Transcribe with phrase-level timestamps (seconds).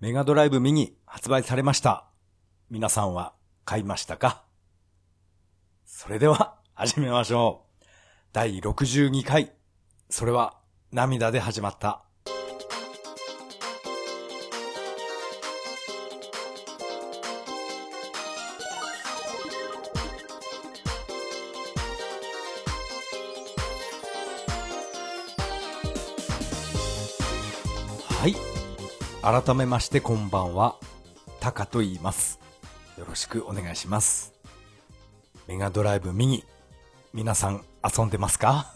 [0.00, 2.06] メガドライブミニ発売されました。
[2.70, 4.44] 皆さんは買いましたか？
[5.84, 7.84] それでは 始めましょう。
[8.32, 9.52] 第62回。
[10.08, 10.58] それは
[10.92, 12.04] 涙で始まった。
[29.22, 30.76] 改めましてこんばんは。
[31.40, 32.40] タカと言います。
[32.96, 34.32] よろしくお願いします。
[35.46, 36.44] メガドライブミニ。
[37.12, 38.72] 皆さん遊んでますか？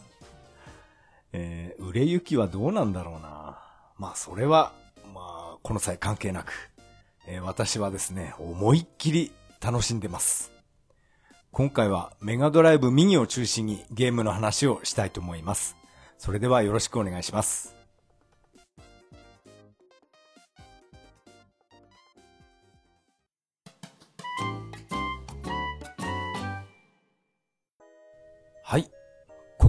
[1.33, 3.59] えー、売れ行きはどうなんだろうな。
[3.97, 4.73] まあそれは、
[5.15, 6.53] まあこの際関係なく、
[7.27, 9.33] えー私はですね、思いっきり
[9.63, 10.53] 楽しんでます。
[11.53, 15.75] 今回はメガドライブミニを中心にゲームの話をしたいと思います。
[16.19, 17.74] それではよろしくお願いします。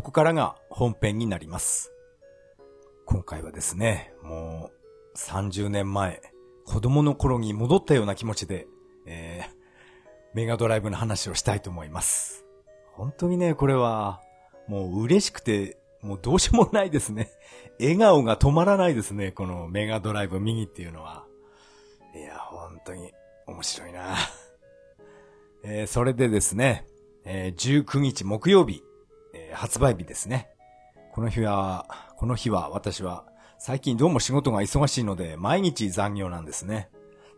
[0.05, 1.91] ここからが本編になります。
[3.07, 6.21] 今回はですね、もう30年前、
[6.63, 8.67] 子供の頃に戻ったような気持ちで、
[9.07, 9.55] えー、
[10.35, 12.45] メガドライブの話をしたいと思います。
[12.93, 14.21] 本当にね、これは、
[14.67, 17.31] もう嬉しくて、もうどうしようもないですね。
[17.79, 21.25] 笑顔が止まらないですね、このメガドライブミニっていうのは。
[22.15, 23.11] いや、本当に
[23.47, 24.17] 面白いな。
[25.63, 26.85] えーそれでですね、
[27.23, 28.83] えー19日木曜日、
[29.55, 30.49] 発売日ですね。
[31.11, 33.25] この日は、この日は私は
[33.57, 36.89] 最近どうも仕事が忙しいので毎日残業なんですね。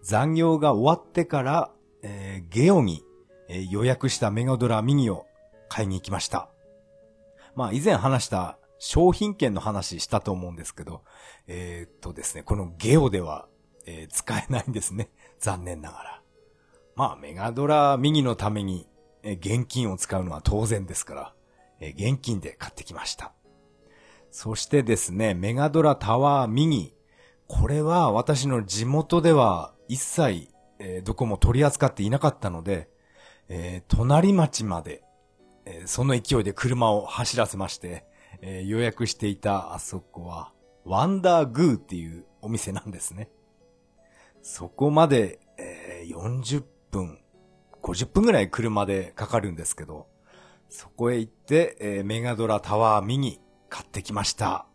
[0.03, 3.03] 残業が終わってから、えーゲオに、
[3.49, 5.25] えー予約したメガドラミニを
[5.69, 6.49] 買いに行きました。
[7.55, 11.03] まあ以前話した商品券の話したと思うんですけど、
[11.47, 13.47] えーっとですね、このゲオでは、
[13.85, 15.09] えー使えないんですね。
[15.39, 16.21] 残念ながら。
[16.95, 18.87] まあメガドラミニのために、
[19.23, 21.33] えー現金を使うのは当然ですから、
[21.79, 23.33] え現金で買ってきました。
[24.31, 26.93] そしてですね、メガドラタワーミニ。
[27.47, 30.49] これは私の地元では一切、
[30.79, 32.89] えどこも取り扱っていなかったので、
[33.49, 35.03] えー隣町まで、
[35.65, 38.05] えーその勢いで車を走らせまして、
[38.41, 40.51] えー予約していたあそこは、
[40.83, 43.29] ワンダーグーっていうお店なんですね。
[44.41, 47.19] そこまで、えー40分、
[47.81, 50.07] 50分ぐらい車でかかるんですけど、
[50.69, 53.39] そこへ行って、えーメガドラタワーミニ
[53.69, 54.65] 買ってきました。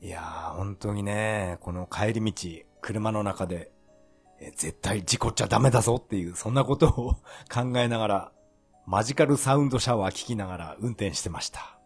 [0.00, 2.48] いやー、本当にね、この帰り道、
[2.80, 3.70] 車の中で、
[4.40, 7.14] えー絶対事故っちゃダメだぞっていう、そんなことを
[7.52, 8.32] 考えながら、
[8.86, 11.78] マジカルサウンドシャワー聞きながら運転してました。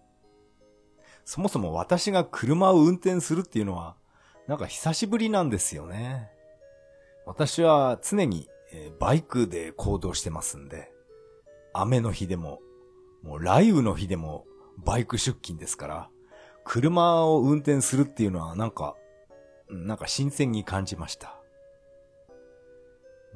[1.25, 3.97] そもそも私が車を運転するっていうのは、
[4.47, 6.31] なんか久しぶりなんですよね。
[7.27, 10.91] 私は常に、えーバイクで行動してますんで、
[11.81, 12.61] 雨の日でも、
[13.23, 14.47] もう雷雨の日でも
[14.79, 16.11] バイク出勤ですから、
[16.65, 18.97] 車を運転するっていうのはなんか、
[19.69, 21.41] なんか新鮮に感じました。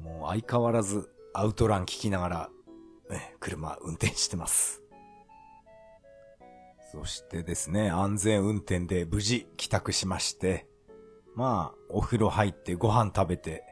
[0.01, 2.49] もう相変わらずアウトラン聞きながら、
[3.11, 4.81] え車運転してます。
[6.91, 10.67] そしてですね、安全運転で無事帰宅しまして、
[11.35, 13.63] まあ、お風呂入ってご飯食べて、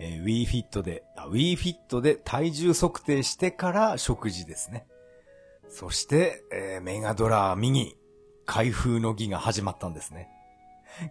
[0.00, 4.86] えー、WeFit で、WeFit で体重測定してから食事ですね。
[5.68, 7.96] そして、えーメガドラミニ、
[8.46, 10.28] 開封の儀が始まったんですね。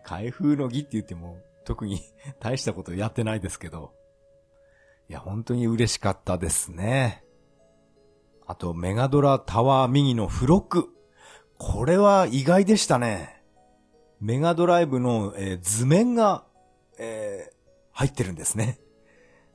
[0.03, 2.01] 開封の儀って言っても、特に
[2.41, 3.94] 大したことやってないですけど、
[5.07, 7.23] いや、本当に嬉しかったですね。
[8.47, 10.89] あと、メガドラタワーミニの付録。
[11.59, 13.44] これは意外でしたね。
[14.19, 16.44] メガドライブの、えー図面が、
[16.97, 17.58] えー
[17.99, 18.79] 入ってるんですね。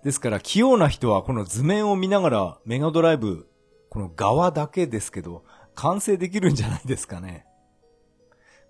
[0.02, 3.48] ですから、器用な人はこの図面を見ながらメガドライブ、
[3.88, 5.44] この側だけですけど、
[5.74, 7.46] 完成できるんじゃないですかね。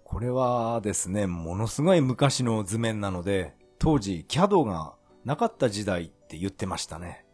[0.04, 4.94] これはですね、ものすごい昔の図面なので、当時 CAD が
[5.24, 7.24] なかった時代って言ってましたね。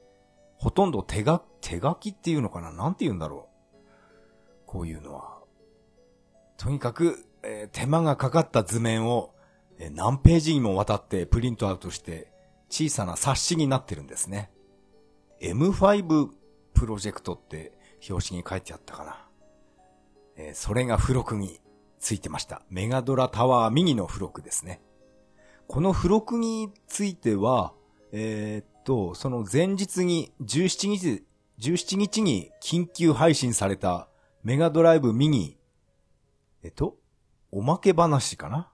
[0.57, 2.73] ほとんど手が、手書きっていうのかな？
[2.73, 3.83] なんて言うんだろう。
[4.65, 5.41] こういうのは。
[6.57, 9.35] とにかく、えー手間がかかった図面を、
[9.79, 12.30] えー何ページにもわたってプリントアウトして
[12.71, 14.51] 小さな冊子になってるんですね。
[15.43, 16.31] M5
[16.73, 17.73] プロジェクトって
[18.09, 19.27] 表紙に書いてあったかな。
[20.37, 21.61] えーそれが付録に
[21.99, 22.63] ついてました。
[22.71, 24.81] メガドラタワーミニの付録ですね。
[25.67, 27.75] この付録については、
[28.13, 31.25] えーっと、その前日に17日、
[31.59, 34.09] 17日に緊急配信された
[34.43, 35.59] メガドライブミニ、
[36.63, 36.97] えっと、
[37.51, 38.73] おまけ話かな？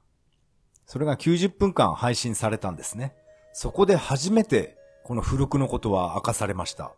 [0.86, 3.16] それが90分間配信されたんですね。
[3.58, 6.94] そこで初めてこの付録のことは明かされました。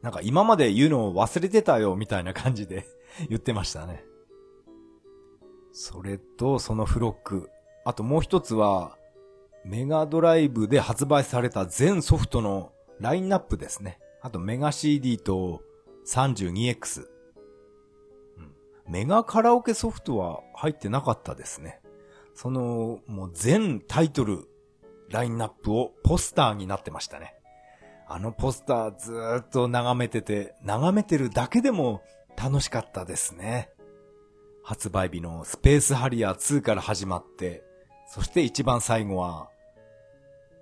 [0.00, 2.86] なんか今まで言うのを忘れてたよみたいな感じで
[3.28, 4.02] 言ってましたね。
[5.72, 7.50] それとその付録。
[7.84, 8.96] あともう一つは、
[9.62, 13.98] メガドライブで発売された全ソフトのラインナップですね。
[14.22, 15.60] あとメガ CD と
[16.06, 17.02] 32X。
[18.38, 18.54] うん、
[18.88, 21.82] メガカラオケソフトは入ってなかったですね。
[22.32, 24.48] その、もう全タイトル、
[25.10, 27.34] ラインナップをポスターになってましたね。
[28.08, 32.02] あのポスターずーっと眺めてて、眺めてるだけでも
[32.36, 33.70] 楽しかったですね。
[34.62, 37.62] 発売日のスペースハリアー2から始まって、
[38.08, 39.48] そして一番最後は、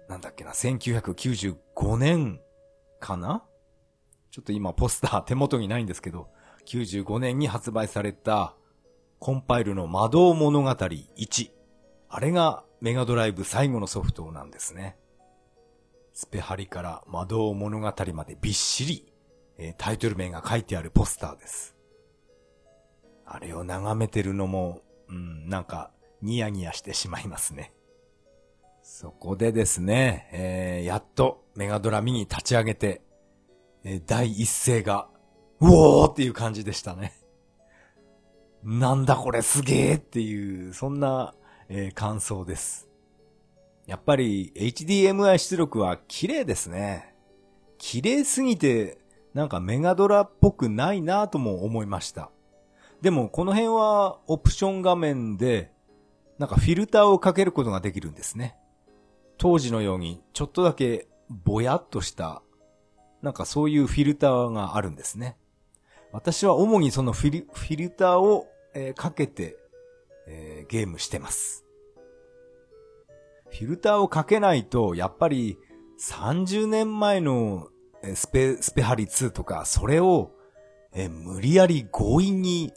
[0.09, 2.41] なんだっけな、1995年
[3.01, 3.45] かな？
[4.31, 6.29] ちょっと今ポスター手元にないんですけど、
[6.67, 8.55] 95年に発売された
[9.19, 11.51] コンパイルの魔導物語1。
[12.09, 14.97] あれがメガドライブ最後のソフトなんですね。
[16.13, 19.13] スペハリから魔導物語までびっしり、
[19.59, 21.77] えー、タイトル名が書いてあるポスターです。
[23.25, 27.73] あれを眺めてるのも、うん、なんか、ニヤニヤしてしまいますね。
[28.83, 33.03] そこでですね、えー、やっとメガドラミに立ち上げて、
[33.85, 35.09] えー、第一声が、
[35.61, 37.13] うおーっていう感じでしたね。
[38.65, 41.35] なんだこれすげーっていう、そんな、
[41.69, 42.89] えー、感想です。
[43.87, 47.15] やっぱり HDMI 出力は綺麗ですね。
[47.79, 48.99] 綺麗すぎて、
[49.35, 52.31] なんかメガドラっぽくないなとも思いました。
[53.01, 55.71] でもこの辺はオプション画面で、
[56.39, 58.57] なんかフィルターをかけることができるんですね。
[59.37, 62.43] 当時のようにちょっとだけぼやっとした、
[63.23, 65.37] なんかそういうフィルターがあるんですね。
[66.13, 69.57] 私は主にそのフィルフィルターを、えー、かけて、
[70.29, 71.65] えー、ゲームしてます。
[73.51, 75.59] フィルターをかけないと、やっぱり
[76.01, 77.69] 30年前の
[78.15, 80.33] スペ、スペハリ2とか、それを、
[80.95, 82.73] え無理やり強引に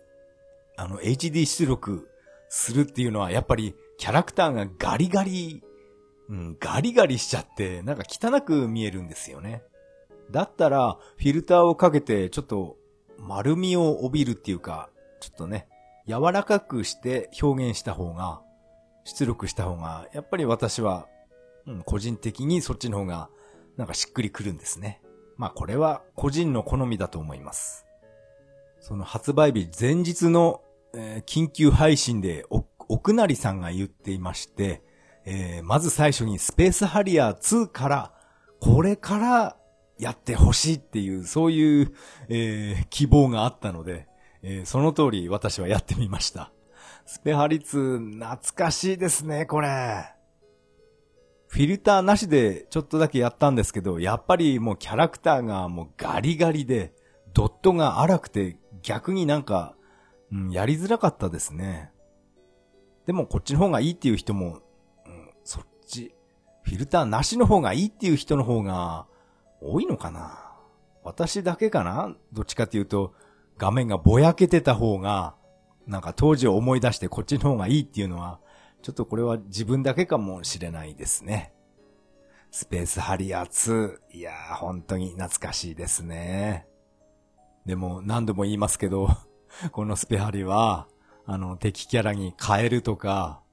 [0.81, 2.09] あの、HD 出力
[2.49, 5.61] するっていうのは、やっぱりキャラクターがガリガリ、
[6.27, 9.61] うん、ガリガリしちゃって、なんか汚く見えるんですよね。
[10.31, 12.77] だったら、フィルターをかけて、ちょっと、
[13.19, 14.89] 丸みを帯びるっていうか、
[15.19, 15.67] ちょっとね、
[16.07, 18.41] 柔らかくして表現した方が、
[19.03, 21.07] 出力した方が、やっぱり私は、
[21.67, 23.29] うん、個人的にそっちの方が、
[23.77, 25.01] なんかしっくりくるんですね。
[25.37, 27.85] まあこれは個人の好みだと思います。
[28.79, 30.61] その発売日前日の
[30.93, 34.83] えー、緊急配信で奥成さんが言っていまして、
[35.25, 38.13] えー、まず最初にスペースハリアー2から、
[38.59, 39.57] これから
[39.97, 41.93] やってほしいっていう、そういう、
[42.29, 44.07] えー、希望があったので、
[44.43, 46.51] えー、その通り私はやってみました。
[47.05, 50.13] スペハリ2、懐かしいですね、これ。
[51.47, 56.93] フィルターなしでちょっとだけやったんですけど、やっぱりもうキャラクターがもうガリガリで、
[57.33, 59.75] ドットが荒くて逆になんか
[60.31, 61.91] うん、やりづらかったですね。
[63.05, 64.61] でもこっちの方がいいっていう人も、
[65.05, 66.15] うん、そっち、
[66.63, 69.07] フィルターなしの方がいいっていう人の方が
[69.61, 70.55] 多いのかな
[71.03, 72.15] 私だけかな？
[72.31, 73.13] どっちかっていうと、
[73.61, 75.35] 画面がぼやけてた方が、
[75.85, 78.39] なんか当時を思い出してこっちの方がいいっていうのは、
[78.81, 81.53] ちょっとこれは自分だけかもしれないですね。
[82.49, 84.17] スペースハリアー2。
[84.17, 86.65] いやー、本当に懐かしいですね。
[87.67, 89.09] でも何度も言いますけど、
[89.71, 90.87] このスペハリは、
[91.27, 93.43] あの、敵キャラにカエルとか、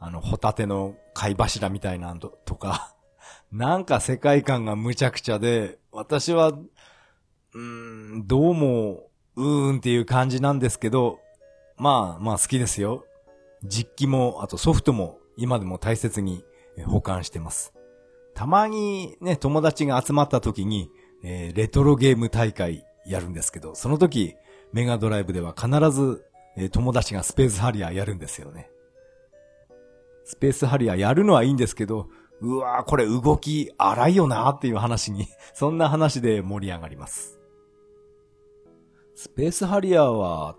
[0.00, 2.96] あの、ホタテの貝柱みたいなのとか、
[3.52, 11.18] なんか世界観が無茶苦茶で、私は、うーん、どうも、うーんっていう感じなんですけど、
[11.76, 13.04] まあまあ好きですよ。
[13.64, 16.44] 実機も、あとソフトも今でも大切に
[16.86, 17.72] 保管してます。
[18.34, 20.90] たまにね、友達が集まった時に、
[21.22, 24.34] えー、レトロゲーム大会やるんですけど、その時、
[24.72, 26.24] メガドライブでは必ず、
[26.56, 28.70] えー、友達がスペースハリアーやるんですよね。
[30.24, 32.08] スペースハリアーやるのはいいんですけど、
[32.40, 37.41] うわーこれ動き荒いよなーっていう話にそんな話で盛り上がります。
[39.14, 40.56] スペースハリアーは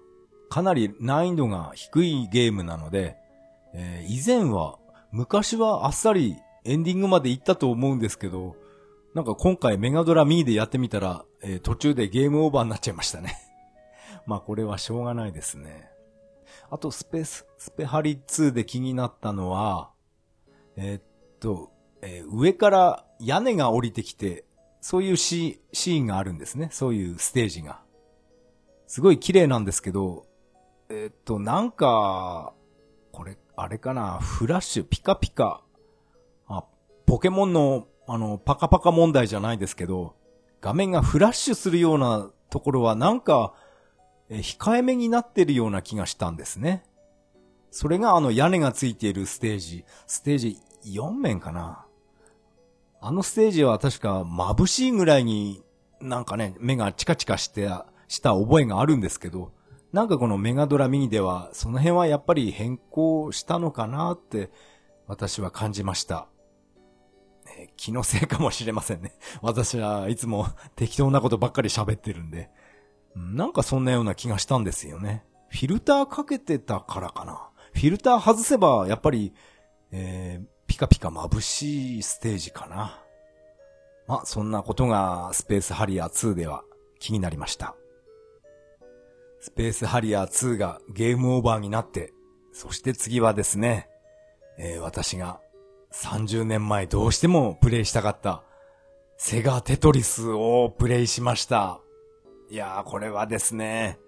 [0.50, 3.18] かなり難易度が低いゲームなので、
[3.74, 4.78] えー、以前は、
[5.12, 8.56] 昔はあっさりエンディングまで行ったと思うんですけど、
[9.14, 13.38] なんか今回メガドラミーでやってみたら、えー、途中でゲームオーバーになっちゃいましたね
[14.26, 15.90] まあこれはしょうがないですね。
[16.70, 19.92] あとスペース、スペハリ2で気になったのは、
[20.76, 21.04] えー、っ
[21.40, 24.46] と、えー、上から屋根が降りてきて、
[24.82, 26.70] そういうシーンがあるんですね。
[26.72, 27.83] そういうステージが。
[28.94, 30.28] すごい綺麗なんですけど、
[30.88, 32.54] え、っと、なんか、
[33.12, 35.64] これ、あれかな、フラッシュ、ピカピカ。
[36.48, 36.64] あ、
[37.08, 40.14] ポケモンの、あの、パカパカ問題じゃないですけど、
[40.62, 43.56] 画面がフラッシュするようなところはなんか、
[44.30, 46.84] え控えめになってるような気がしたんですね。
[47.72, 51.88] それがあの屋根がついているステージ、ステージ4面かな。
[53.02, 55.64] あのステージは確か眩しいぐらいに
[56.00, 57.72] なんかね、目がチカチカして、
[58.14, 59.52] した覚えがあるんですけど、
[59.92, 64.52] なんかこのメガドラミニでは、その辺はやっぱり変更したのかなって、
[65.08, 66.28] 私は感じました。
[67.58, 69.14] え気のせいかもしれませんね。
[69.42, 72.52] 私はいつも適当なことばっかり喋ってるんで。
[73.16, 75.26] なんかそんなような気がしたんですよね。
[75.50, 77.50] フィルターかけてたからかな。
[77.74, 79.34] フィルター外せば、やっぱり、
[79.92, 83.00] えー、ピカピカ眩しいステージかな。
[84.08, 86.64] まあ、そんなことがスペースハリア2では
[87.00, 87.76] 気になりました。
[89.44, 92.14] スペースハリアー2がゲームオーバーになって、
[92.54, 93.90] そして次はですね、
[94.58, 95.42] えー、私が
[95.92, 98.42] 30年前どうしてもプレイしたかった
[99.18, 101.82] セガテトリスをプレイしました。
[102.50, 104.00] いやー、これはですね、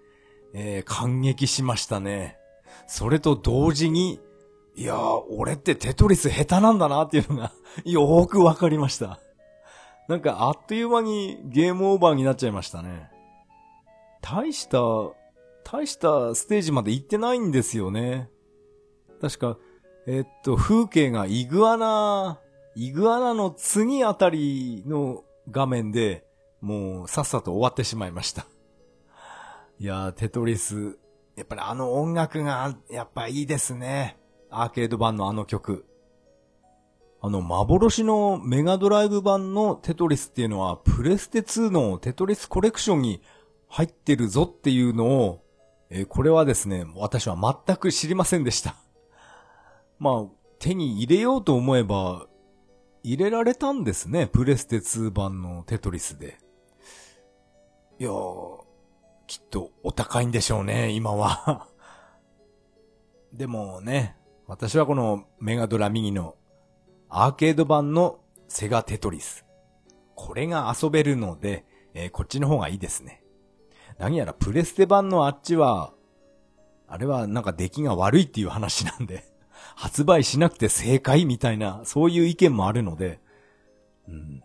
[0.54, 2.38] えー、感激しましたね。
[2.86, 4.18] それと同時に、
[4.74, 7.52] いやー、俺ってテトリス下手なんだなっていうのが
[7.84, 9.20] よーくわかりました。
[10.08, 13.10] なんかあっという間にゲームオーバーになっちゃいましたね。
[14.22, 14.78] 大した、
[15.68, 18.30] 大したステージまで行ってないんですよね。
[19.20, 19.58] 確か、
[20.06, 22.38] えっと、風景がイグアナ、
[22.76, 26.24] イグアナの次あたりの画面で、
[26.60, 28.46] もうさっさと終わってしまいました。
[29.80, 30.98] いやー、テトリス、
[31.34, 34.18] やっぱりあの音楽が、やっぱいいですね。
[34.50, 35.84] アーケード版のあの曲。
[37.20, 43.20] あの、幻のメガドライブ版のテトリスっていうのは、プレステ2のテトリスコレクションに
[43.66, 45.45] 入ってるぞっていうのを、
[45.90, 48.76] えー、これはですね、私は全く知りませんでした。
[49.98, 50.24] まあ、
[50.58, 52.26] 手に入れようと思えば、
[53.02, 56.38] 入れられたんですね、プレステ2版のテトリスで。
[57.98, 58.64] いやー、
[59.26, 61.68] きっとお高いんでしょうね、今は。
[63.32, 64.16] でもね、
[64.46, 66.36] 私はこのメガドラミニの
[67.08, 69.44] アーケード版のセガテトリス。
[70.14, 71.64] これが遊べるので、
[71.94, 73.22] えー、こっちの方がいいですね。
[73.98, 75.92] 何やらプレステ版のあっちは、
[76.88, 79.24] あれはなんか出来が悪いっていう話なんで、
[79.74, 83.20] 発売しなくて正解みたいな、そういう意見もあるので、
[84.08, 84.42] うん、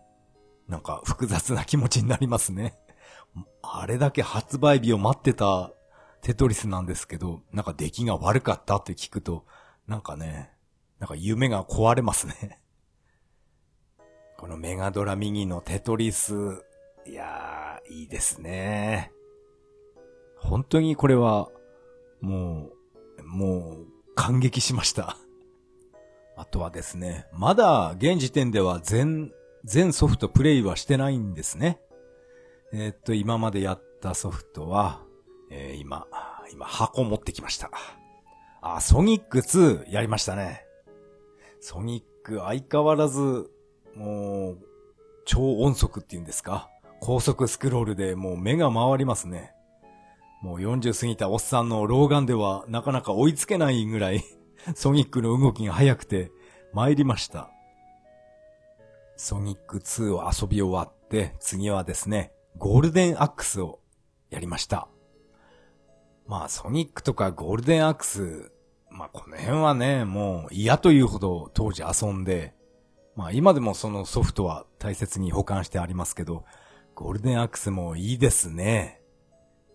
[0.68, 2.78] なんか複雑な気持ちになりますね。
[3.62, 5.72] あれだけ発売日を待ってた
[6.20, 9.46] テトリスなんですけど、なんか出来が悪かったって聞くと、
[9.86, 10.50] なんかね、
[10.98, 12.58] なんか夢が壊れますね。
[14.38, 16.34] このメガドラミニのテトリス、
[17.06, 19.12] いやー、いいですね。
[20.42, 21.48] 本当にこれは、
[22.20, 22.70] も
[23.18, 25.16] う、もう、感激しました。
[26.36, 29.32] あとはですね、まだ現時点では全、
[29.64, 31.80] 全ソフトプレイはしてないんですね。
[32.72, 35.02] えー、っと、今までやったソフトは、
[35.50, 36.06] えー、今、
[36.52, 37.70] 今箱持ってきました。
[38.60, 40.66] あ、ソニック2やりましたね。
[41.60, 43.50] ソニック相変わらず、
[43.94, 44.58] もう、
[45.24, 46.68] 超音速っていうんですか？
[47.00, 49.51] 高速スクロールでもう目が回りますね。
[50.42, 54.24] もう40過ぎたおっさんの老眼ではなかなか追いつけないぐらい
[54.74, 56.32] ソニックの動きが速くて
[56.72, 57.50] 参りました。
[59.16, 63.78] ソニック2を遊び終わって、次はですね、ゴールデンアックスを
[64.30, 64.88] やりました。
[66.26, 68.50] まあ、ソニックとかゴールデンアックス、
[68.90, 72.54] まあこの辺はね、もう嫌というほど当時遊んで、
[73.14, 76.44] まあ今でもそのソフトは大切に保管してありますけど、
[76.94, 79.01] ゴールデンアックスもいいですね。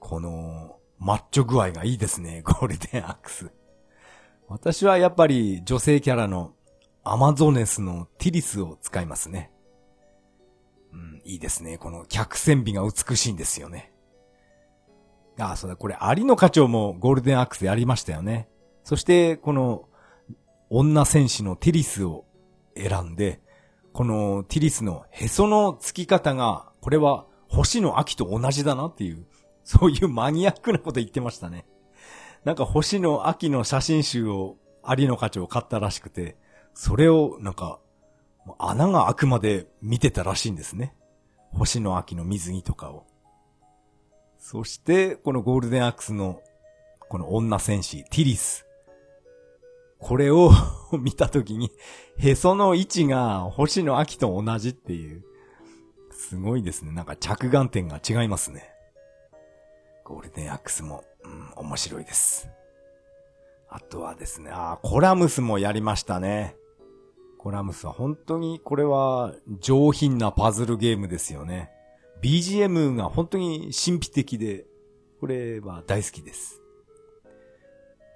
[0.08, 3.52] この、マッチョ具合がいいですね、 ゴールデンアックス。
[4.48, 6.54] 私はやっぱり女性キャラの
[7.04, 9.52] アマゾネスのティリスを使いますね。
[10.94, 11.78] うん、いいですね。
[11.78, 13.92] この客船美が美しいんですよね。
[15.38, 18.48] ああ、そうだ、これ、有野課長もゴールデンアックスやりましたよね。
[18.86, 19.90] そして、この、
[20.70, 22.24] 女戦士のティリスを
[22.78, 23.42] 選んで、
[23.92, 29.26] このティリスのへその付き方が、これは星の秋と同じだなっていう、
[29.68, 31.66] そういうマニアックなこと言ってましたね。
[32.46, 34.56] なんか星の秋の写真集を
[34.88, 36.38] 有野課長買ったらしくて、
[36.74, 37.82] それをなんか、
[38.60, 40.96] 穴が開くまで見てたらしいんですね。
[41.52, 43.08] 星の秋の水着とかを。
[44.40, 46.40] そして、このゴールデンアックスの、
[47.10, 48.66] この女戦士、ティリス。
[50.00, 50.50] これを
[50.98, 51.72] 見たときに、
[52.18, 55.26] へその位置が星野秋と同じっていう。
[56.12, 56.94] すごいですね。
[56.94, 58.77] なんか着眼点が違いますね。
[60.08, 62.48] ゴールデンアックスも、うん、面白いです。
[63.68, 66.56] あとはですね、あコラムスもやりましたね。
[67.38, 71.72] コラムスは本当にこれは上品なパズルゲームですよね。
[72.24, 74.66] BGM が本当に神秘的で、
[75.20, 76.62] これは大好きです。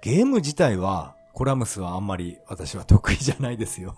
[0.00, 3.96] ゲーム自体は、コラムスはあんまり私は得意じゃないですよ。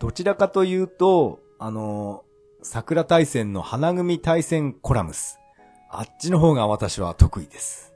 [0.00, 2.24] どちらかというと、あの、
[2.62, 5.40] 桜大戦の花組大戦コラムス。
[5.88, 7.94] あっちの方が私は得意です。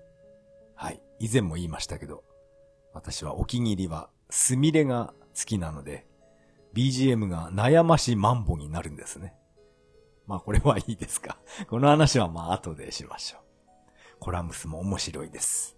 [0.74, 1.00] はい。
[1.18, 2.24] 以前も言いましたけど、
[2.94, 6.06] 私はお気に入りはスミレが好きなので、
[6.74, 9.34] BGM が悩ましマンボになるんですね。
[10.26, 11.38] まあこれはいいですか。
[11.68, 13.40] この話はまあ後でしましょう。
[14.20, 15.76] コラムスも面白いです。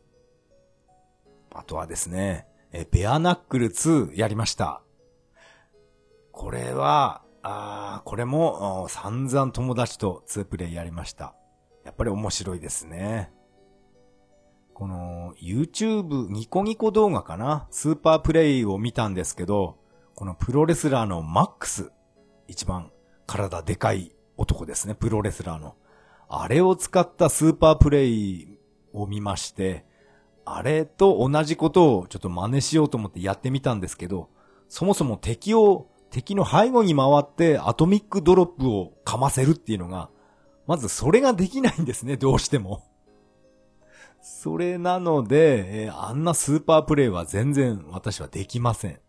[1.54, 4.82] あとはですね、え、ベアナックル2やりました。
[6.32, 11.34] これは、ああこれも散々友達と2プレイやりました。
[11.84, 13.32] やっぱり面白いですね。
[14.74, 17.68] この YouTube ニコニコ動画かな？
[17.70, 19.78] スーパープレイを見たんですけど、
[20.14, 21.92] このプロレスラーのマックス、
[22.48, 22.90] 一番
[23.26, 25.76] 体でかい男ですね、プロレスラーの。
[26.28, 28.58] あれを使ったスーパープレイ
[28.92, 29.84] を見まして、
[30.44, 34.30] あれと同じことをちょっと真似しようと思ってやってみたんですけど、
[34.68, 40.10] そもそも敵を、敵の背後に回ってアトミックドロップをかませるっていうのが、
[40.66, 42.84] まずそれができないんですね、どうしても。
[44.20, 49.00] それなので、えー、あんなスーパープレイは全然私はできません。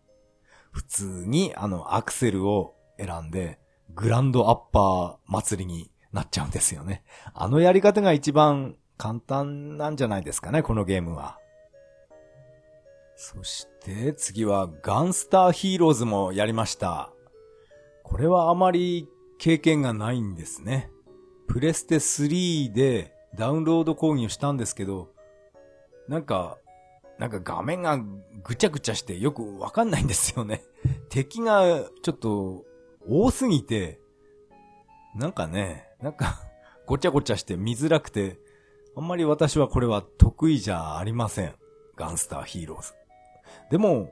[0.72, 3.60] 普通にあのアクセルを選んで、
[3.94, 7.04] グランドアッパー祭りになっちゃうんですよね。
[7.32, 11.38] あのやり方が一番簡単なんじゃないですかね、このゲームは。
[13.16, 17.12] そして次はガンスターヒーローズもやりました。
[18.02, 19.08] これはあまり
[19.38, 20.90] 経験がないんですね。
[21.46, 25.10] プレステ3でダウンロード購入したんですけど、
[26.08, 26.58] なんか、
[27.18, 27.98] なんか画面が
[28.42, 30.62] ぐちゃぐちゃしてよくわかんないんですよね。
[31.08, 32.64] 敵がちょっと
[33.08, 34.00] 多すぎて、
[35.14, 36.40] なんかね、なんか
[36.86, 38.38] ごちゃごちゃして見づらくて、
[38.96, 41.54] あんまり私はこれは得意じゃありません。
[41.96, 42.92] ガンスターヒーローズ。
[43.70, 44.10] でも、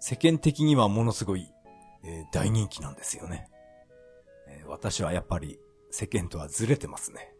[0.00, 1.48] 世間的にはものすごい、
[2.04, 3.48] えー、大人気なんですよね、
[4.48, 5.58] えー、私はやっぱり
[5.94, 7.32] 世間とはずれてますね。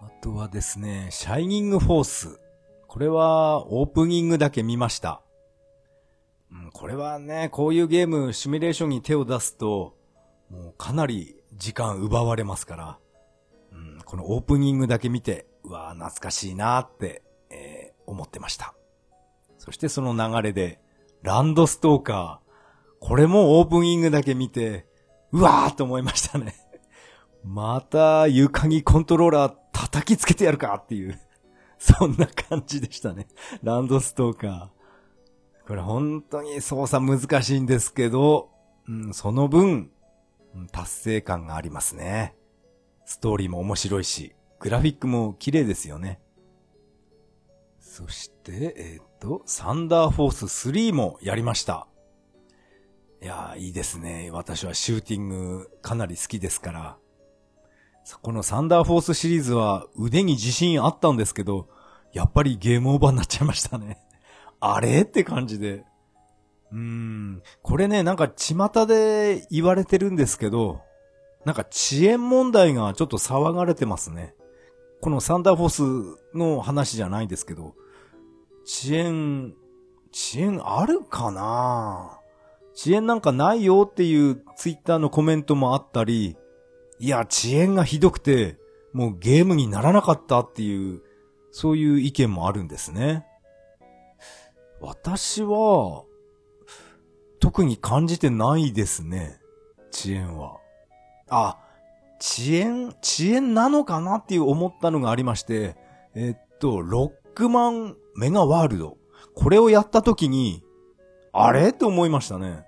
[0.00, 2.40] あとはですね、シャイニングフォース。
[2.88, 5.22] これはオープニングだけ見ました。
[6.50, 9.94] うん、これはね、こういうゲーム、シミュレーションに手を出すと、
[10.50, 12.98] もうかなり時間奪われますから、
[13.72, 18.74] うん、このオープニングだけ見て、うわぁ懐かしいなって、えー、思ってました。
[19.58, 20.80] そしてその流れで、
[21.22, 22.50] ランドストーカー。
[22.98, 24.86] これもオープニングだけ見て、
[25.30, 26.69] うわーと思いましたね。
[27.44, 31.18] また床にコントローラー叩きつけてやるかっていう、
[31.78, 33.26] そんな感じでしたね。
[33.62, 34.68] ランドストーカー。
[35.66, 38.50] これ本当に操作難しいんですけど、
[38.88, 39.90] うん、その分、
[40.72, 42.34] 達成感がありますね。
[43.04, 46.20] ストーリーも面白いし、グラフィックも綺麗ですよね。
[47.78, 51.86] そして、えっ、と、サンダーフォース3もやりました。
[53.22, 54.30] いやいいですね。
[54.32, 56.98] 私はシューティングかなり好きですから。
[58.18, 61.68] このサンダーフォースシリーズは腕に自信あったんですけど、
[62.12, 63.98] やっぱりゲームオーバーになっちゃいましたね。
[64.60, 65.02] あれ？
[65.02, 65.84] って感じで。
[66.72, 67.42] うーん。
[67.62, 70.80] これね、なんか巷で言われてるんですけど、
[71.44, 74.34] なんか遅延問題がちょっと騒がれてますね。
[75.00, 77.74] このサンダーフォースの話じゃないんですけど、
[78.66, 79.54] 遅延、
[80.12, 82.18] 遅延あるかな？
[82.74, 86.36] 遅延なんかないよっていうツイッターのコメントもあったり、
[87.00, 88.58] いや、遅延がひどくて、
[88.92, 91.00] もうゲームにならなかったっていう、
[91.50, 93.24] そういう意見もあるんですね。
[94.80, 96.04] 私は、
[97.40, 99.40] 特に感じてないですね。
[99.90, 100.58] 遅延は。
[101.30, 101.58] あ、
[102.20, 105.76] 遅延、遅延なのかなっていう思ったのがありまして、
[106.14, 108.98] えっと、ロックマンメガワールド。
[109.34, 110.62] これをやった時に、
[111.32, 111.70] あれ？
[111.70, 112.66] って思いましたね。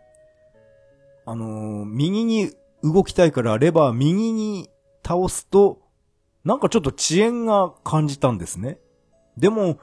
[1.27, 4.69] あのー、右に動きたいからレバー右に
[5.05, 5.81] 倒すと、
[6.45, 8.79] なんかちょっと遅延が感じたんですね。
[9.37, 9.79] でも、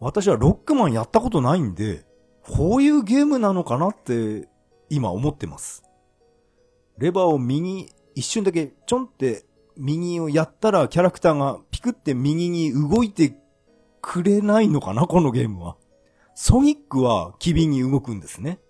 [0.00, 2.04] 私はロックマンやったことないんで、
[2.42, 4.48] こういうゲームなのかなって
[4.88, 5.82] 今思ってます。
[6.98, 9.44] レバーを右、一瞬だけちょんって
[9.76, 13.36] 右をやったらキャラクターがピクって右に動いて
[14.00, 15.76] くれないのかなこのゲームは。
[16.34, 18.60] ソニックは機敏に動くんですね。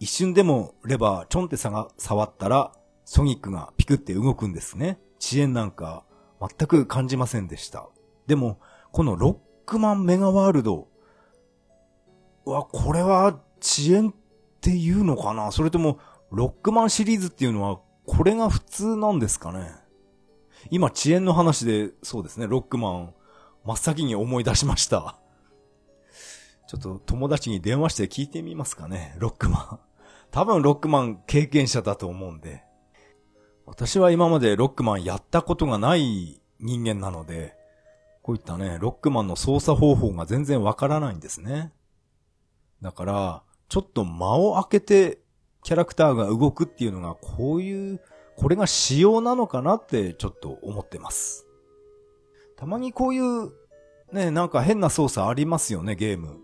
[0.00, 2.72] 一瞬でもレバーちょんってさが触ったら、
[3.04, 4.98] ソニックがピクって動くんですね。
[5.20, 6.04] 遅延なんか
[6.40, 7.88] 全く感じませんでした。
[8.26, 8.58] でも、
[8.92, 10.88] このロックマンメガワールド。
[12.46, 14.14] うわ、これは遅延っ
[14.60, 15.52] ていうのかな？
[15.52, 15.98] それとも、
[16.30, 19.70] ロックマンシリーズっていうのは、これが普通なんですかね？
[20.70, 23.14] 今、遅延の話で、そうですね、ロックマン、
[23.64, 25.18] 真っ先に思い出しました。
[26.78, 29.80] ちょっと友達に電話して聞いてみますかね、ロックマン。
[30.30, 32.64] 多分ロックマン経験者だと思うんで。
[33.66, 37.54] 私は今までロックマンやったことがない人間なので、
[38.22, 41.72] こういったね、ロックマンの操作方法が全然わからないんですね。
[42.82, 45.18] だから、ちょっと間を空けて
[45.62, 48.00] キャラクターが動くっていうのがこういう、
[48.36, 51.46] これが仕様なのかなってちょっと思ってます。
[52.56, 53.52] たまにこういう、
[54.12, 56.43] ね、なんか変な操作ありますよね、ゲーム。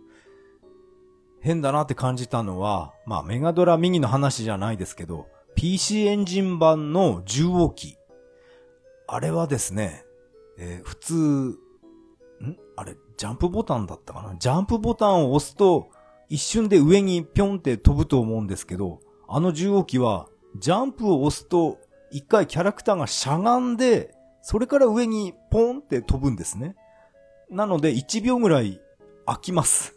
[1.40, 7.96] 変だなって感じたのは、まあメガドラミニの話じゃないですけど、PC エンジン版の重王機。
[9.06, 10.04] あれはですね、
[10.58, 11.56] えー、普通、ん？
[12.76, 14.36] あれ、ジャンプボタンだったかな？
[14.38, 15.90] ジャンプボタンを押すと、
[16.28, 21.78] 一瞬で上にぴょんって飛ぶと思うんですけど、あの重王機は、ジャンプを押すと、
[22.10, 26.76] 一回キャラクターがしゃがんで、それから上にポンって飛ぶんですね。
[27.50, 28.80] なので、1秒ぐらい
[29.26, 29.96] 飽きます。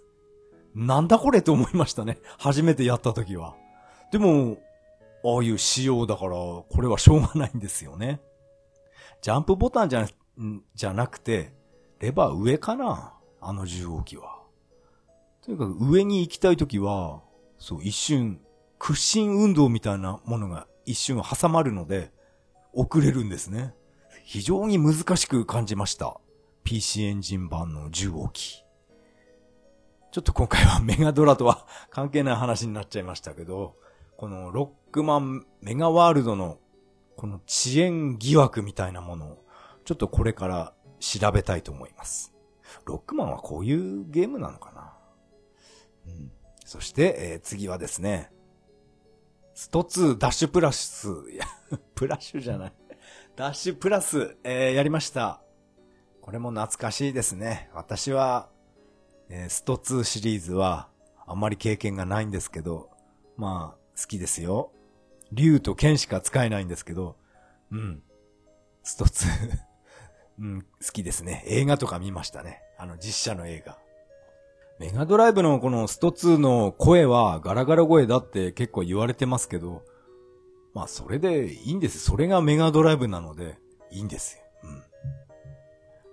[0.76, 2.18] なんだこれと思いましたね。
[2.38, 3.56] 初めてやった時は。
[4.12, 4.58] でも、
[5.24, 8.22] ああいう仕様だから、これはしょうがないんですよね。
[9.22, 10.08] ジャンプボタンじゃ、
[10.76, 11.54] じゃなくて、
[12.00, 13.14] レバー上かな？
[13.40, 14.42] あの重王機は。
[15.42, 17.22] とにかく上に行きたいときは、
[17.58, 18.42] そう、一瞬、
[18.80, 22.12] 屈伸運動みたいなものが一瞬挟まるので、
[22.74, 23.74] 遅れるんですね。
[24.26, 26.20] 非常に難しく感じました。
[26.64, 28.63] PC エンジン版の重王機。
[30.14, 33.76] ちょっと今回はメガドラとは関係ない話になっちゃいましたけど、
[34.16, 36.60] このロックマンメガワールドの
[37.16, 39.46] この遅延疑惑みたいなものを
[39.86, 42.32] ちょっとこれから調べたいと思います。
[42.86, 44.94] ロックマンはこういうゲームなのかな？
[46.06, 46.32] うん。
[46.64, 48.32] そして、えー、次はですね、
[49.56, 51.48] スト2ダッシュプラス、いや、
[51.96, 52.74] プラッシュじゃない。
[53.36, 55.42] ダッシュプラス、えー、やりました。
[56.22, 57.72] これも懐かしいですね。
[57.74, 58.53] 私は、
[59.30, 60.90] えー、スト2シリーズは
[61.26, 62.90] あんまり経験がないんですけど、
[63.38, 64.72] まあ、好きですよ。
[65.32, 67.16] 竜と剣しか使えないんですけど、
[67.72, 68.04] うん。
[68.84, 69.28] スト2
[70.40, 71.44] うん、好きですね。
[71.48, 72.62] 映画とか見ましたね。
[72.78, 73.78] あの、実写の映画。
[74.80, 79.84] メガドライブのこのスト2の声はガラガラ声だって結構言われてますけど、
[80.74, 82.00] まあそれでいいんです。
[82.00, 83.60] それがメガドライブなので
[83.92, 84.44] いいんですよ。
[84.64, 84.84] うん。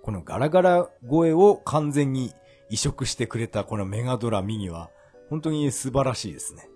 [0.02, 2.34] このガラガラ声を完全に
[2.70, 4.90] 移植してくれたこのメガドラミニは
[5.28, 6.68] 本当に素晴らしいですね。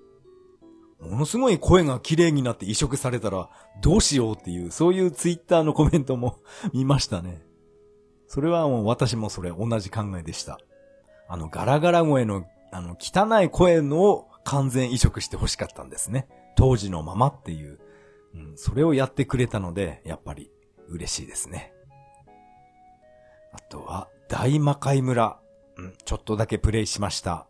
[1.00, 3.50] ものすごい声が綺麗になって移植されたら
[3.82, 6.38] どうしようっていう、そういうツイッターのコメントも
[6.72, 7.42] 見ましたね。
[8.26, 10.58] それはもう私もそれ同じ考えでした。
[11.28, 16.28] あのガラガラ声の、あの汚い声のを完全移植して欲しかったんですね。
[16.56, 17.78] 当時のままっていう。
[18.34, 20.50] うん、それをやってくれたので、やっぱり
[20.88, 21.72] 嬉しいですね。
[23.52, 25.38] あとは、大魔界村。
[25.76, 27.46] うん、ちょっとだけプレイしました。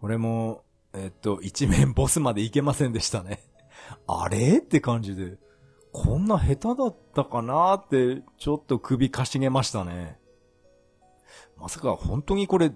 [0.00, 3.42] これも、えっと、一面ボスまで行けませんでしたね。
[4.06, 4.58] あれ？
[4.58, 5.38] って感じで、
[5.92, 10.18] こんな下手だったかなって、ちょっと首かしげましたね。
[11.56, 12.66] まさか本当にこれ、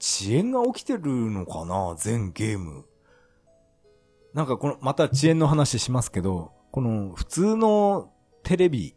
[0.00, 1.94] 遅延が起きてるのかな？
[1.96, 2.84] 全ゲーム。
[4.34, 8.96] なんかこの、また遅延の話しますけど、この普通のテレビ、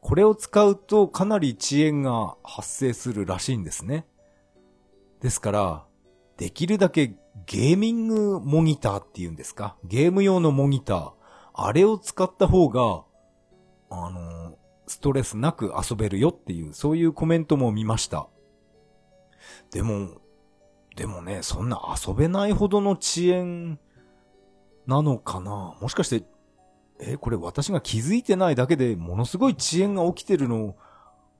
[0.00, 4.06] これを使うとかなり遅延が発生するらしいんですね。
[5.20, 5.84] ですから、
[6.36, 9.76] できるだけゲーミングモニターっていうんですか？
[9.84, 11.12] ゲーム用のモニター。
[11.52, 13.02] あれを使った方が、
[13.90, 14.56] あの、
[14.86, 18.28] ストレスなく遊べるよっていう、そういうコメントも見ました。
[19.72, 20.20] でも、
[20.94, 23.80] でもね、そんな遊べないほどの遅延
[24.86, 25.76] なのかな？
[25.80, 26.24] もしかして、
[27.00, 30.76] え、これ私が気づいてないだけでものすごい遅延が起きてるの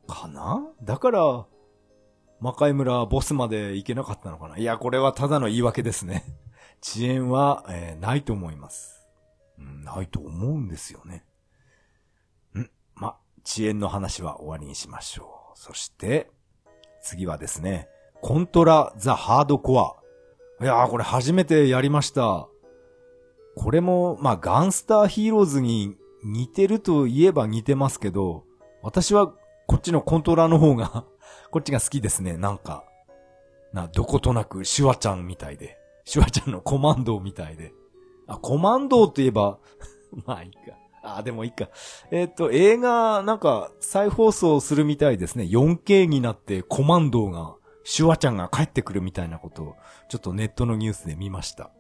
[0.06, 0.66] かな？
[0.82, 1.46] だから、
[2.40, 4.58] 魔界村ボスまで行けなかったのかな？
[4.58, 6.24] いや、これはただの言い訳ですね。
[6.82, 9.08] 遅延は、えー、ないと思います、
[9.58, 9.82] うん。
[9.82, 11.24] ないと思うんですよね。
[12.54, 15.58] んま、遅延の話は終わりにしましょう。
[15.58, 16.30] そして、
[17.02, 17.88] 次はですね、
[18.22, 19.98] コントラ・ザ・ハードコ
[20.60, 20.64] ア。
[20.64, 22.48] いやー、これ初めてやりました。
[23.58, 28.44] これも、まあ、ガンスターヒーローズに似てると言えば似てますけど、
[28.82, 29.34] 私は
[29.66, 31.04] こっちのコントラーの方が
[31.50, 32.84] こっちが好きですね、なんか。
[33.72, 35.76] な、どことなくシュワちゃんみたいで。
[36.04, 37.72] シュワちゃんのコマンドみたいで。
[38.28, 39.58] あ、コマンドといえば
[40.24, 40.78] まあいいか。
[41.02, 41.68] あ、でもいいか。
[42.12, 45.44] えっ、と、映画、なんか、再放送するみたいですね。
[45.44, 49.76] 4K になってコマンドが、シュワちゃんが帰ってくるみたいなことを、
[50.08, 51.72] ちょっとネットのニュースで見ました。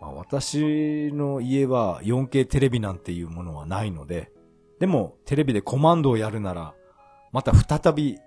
[0.00, 4.30] まあ、私の家は 4K テレビなんていうものはないので、
[4.78, 6.74] でも、テレビでコマンドをやるなら、
[7.32, 8.18] また再び、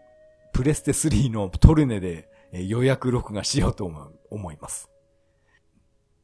[0.53, 3.85] プレステ3のトルネで予約録画しようと
[4.29, 4.89] 思います。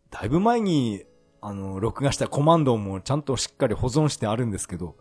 [0.10, 1.04] だいぶ前に
[1.48, 4.98] あの、録画したコマンドもちゃんとしっかり保存してあるんですけど、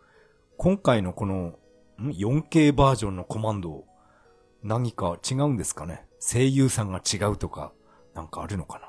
[0.59, 1.55] 今回のこの、
[1.99, 3.87] 4K バージョンのコマンド、
[4.63, 6.05] 何か違うんですかね？
[6.21, 7.73] 声優さんが違うとか、
[8.13, 8.89] なんかあるのかな、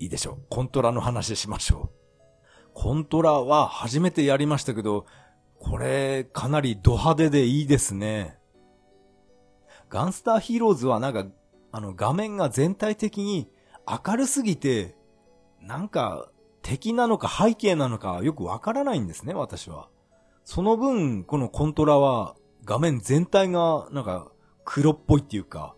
[0.00, 0.38] いいでしょう。
[0.48, 2.70] コントラの話しましょう。
[2.72, 5.06] コントラは初めてやりましたけど、
[5.58, 8.38] これ、かなりド派手でいいですね。
[9.90, 11.26] ガンスターヒーローズはなんか、
[11.72, 13.50] あの画面が全体的に
[13.86, 14.96] 明るすぎて、
[15.60, 16.30] なんか、
[16.62, 19.88] 敵なのか背景なのかよくわからないんですね、私は。
[20.44, 24.32] その分、このコントラは画面全体がなんか
[24.64, 25.74] 黒っぽいっていうか、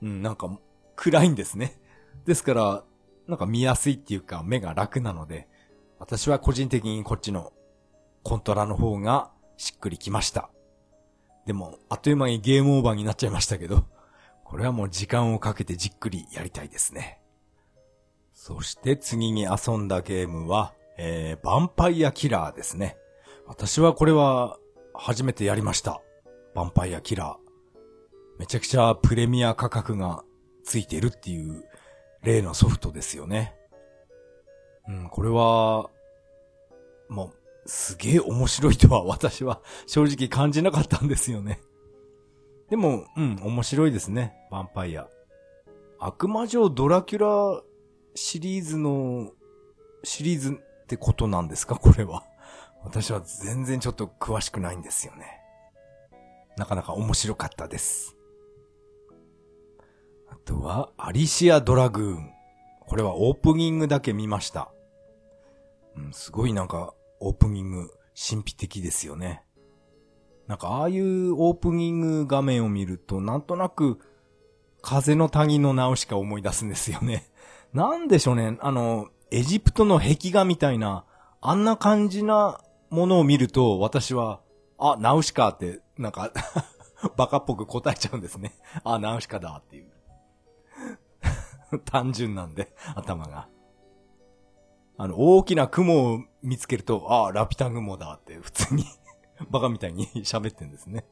[0.00, 0.58] うん、なんか
[0.94, 1.80] 暗いんですね。
[2.24, 2.84] ですから、
[3.28, 5.48] なんか見やすいっていうか目が楽なので、
[5.98, 7.52] 私は個人的にこっちの
[8.22, 10.50] コントラの方がしっくりきました。
[11.46, 13.84] でも、あっという間にゲームオーバーになっちゃいましたけど、
[14.44, 17.20] これはもう時間をかけてじっくりやりたいですね。
[18.32, 22.96] そして次に遊んだゲームは、えー、ヴァンパイアキラーですね。
[23.46, 24.58] 私はこれは
[24.94, 26.00] 初めてやりました。
[26.54, 27.46] ヴァンパイアキラー。
[28.38, 30.22] めちゃくちゃプレミア価格が
[30.64, 31.64] ついてるっていう
[32.26, 33.54] 例のソフトですよね。
[34.88, 35.88] うん、これは、
[37.08, 37.32] も
[37.64, 41.60] う、すげえ面白いとは私は正直感じなかったんですよね。
[42.68, 44.34] でも、うん、面白いですね。
[44.50, 45.08] ヴァンパイア。
[45.98, 47.62] 悪魔城ドラキュラ
[48.14, 49.30] シリーズの、
[50.02, 51.76] シリーズってことなんですか？
[51.76, 52.24] これは。
[52.82, 55.40] 私は全然ちょっと詳しくないんですよね。
[56.56, 58.15] なかなか面白かったです。
[60.46, 62.30] とは、アリシア・ドラグーン。
[62.80, 64.70] これはオープニングだけ見ました。
[65.96, 69.42] うん、すごいなんか、オープニング、神秘的ですよね。
[70.46, 73.98] なんか、ああいうオープニング画面を見ると、なんとなく、
[74.80, 77.28] 風の谷の直しか思い出すんですよね。
[77.74, 81.04] なんでしょうね、あの、エジプトの壁画みたいな、
[81.40, 84.40] あんな感じなものを見ると、私は、
[84.78, 86.30] あ、ナウシカって、なんか
[87.16, 88.54] バカっぽく答えちゃうんですね。
[88.84, 89.95] あ、ナウシカだっていう。
[91.84, 93.48] 単純なんで、 頭が。
[94.98, 98.84] あの、大きな雲を見つけると、ああ、ラピュタ雲だって普通に
[99.50, 101.04] バカみたいに喋ってんですね。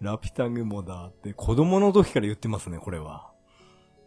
[0.00, 3.32] ラピュタ雲だって子供の時から言ってますね、これは。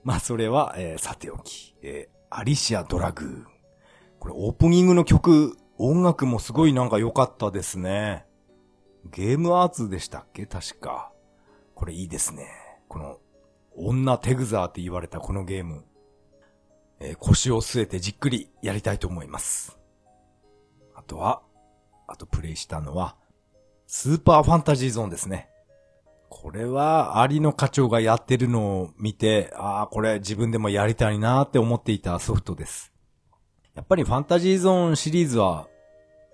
[0.03, 3.45] まあ、それは、えー、さておき、えー、アリシア・ドラグー。
[4.19, 8.25] これ、オープニングの曲、音楽もすごいなんか良かったですね。
[9.05, 10.45] ゲームアーツでしたっけ？
[10.45, 11.11] 確か。
[11.73, 12.47] これいいですね。
[12.87, 13.17] この、
[13.79, 15.85] 女テグザーって言われたこのゲーム。
[16.99, 19.79] えー、腰を据えてじっくりやりたいと思います。
[20.95, 21.41] あとは、
[22.07, 23.15] あとプレイしたのは、
[23.87, 25.49] スーパーファンタジーゾーンですね。
[26.29, 32.93] これは、有野課長がやってるのを見て、ああ、これ自分でもやりたいなーって思っていたソフトです。
[33.75, 35.67] やっぱりファンタジーゾーンシリーズは、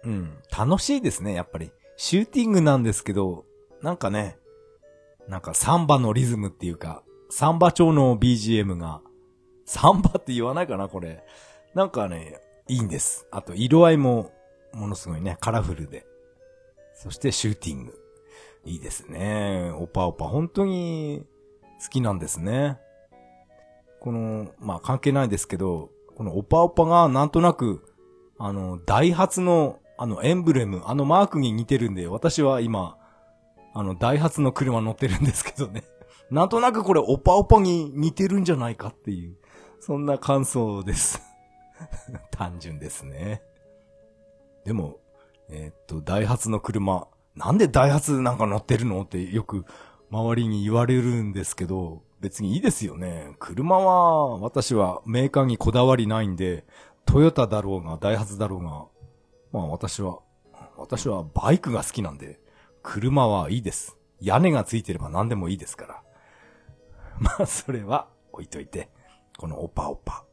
[0.04, 1.72] うん、楽しいですね、やっぱり。
[1.96, 3.46] シューティングなんですけど、
[3.82, 4.38] なんかね、
[5.28, 9.02] なんかサンバのリズムっていうか、サンバ調の BGM が、
[9.66, 11.24] サンバって言わないかな、これ。
[11.74, 13.28] なんかね、いいんです。
[13.32, 14.32] あと、色合いも、
[14.74, 16.06] ものすごいね、カラフルで。
[16.94, 18.00] そして、シューティング。
[18.66, 19.72] いいですね。
[19.78, 21.26] オパオパ、本当に
[21.84, 22.80] 好きなんですね。
[24.00, 27.94] この、まあ関係ないですけど、このオパオパがなんとなく、
[28.38, 32.98] あの、ダイハツの、あのエンブレム、あのマークに似てるんで、私は今、
[33.74, 35.84] あの、ダイハツの車乗ってるんですけどね。
[36.32, 39.36] なんとなくこれオパオパに似てるんじゃないかっていう、
[39.80, 41.22] そんな感想です。
[42.32, 43.44] 単純ですね。
[44.66, 45.00] でも、
[45.50, 49.66] えー、っと、ダイハツの車、なんでダイハツなんか乗ってるのってよく
[50.10, 53.36] 周りに言われるんですけど、別にいいですよね。
[53.40, 56.66] 車は、私はメーカーにこだわりないんで、
[57.06, 58.88] トヨタだろうが、ダイハツだろうが、
[59.52, 60.20] まあ私は、
[60.78, 62.40] 私はバイクが好きなんで、
[62.82, 63.98] 車はいいです。
[64.20, 66.04] 屋根がついてれば何でもいいですから。
[67.20, 68.90] まあそれは置いといて、
[69.38, 70.26] このオパオパ、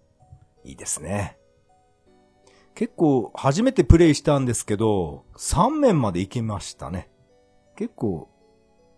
[0.64, 1.38] いいですね。
[2.74, 7.10] 結構初めてプレイしたんですけど、3面まで行けましたね。
[7.76, 8.28] 結構、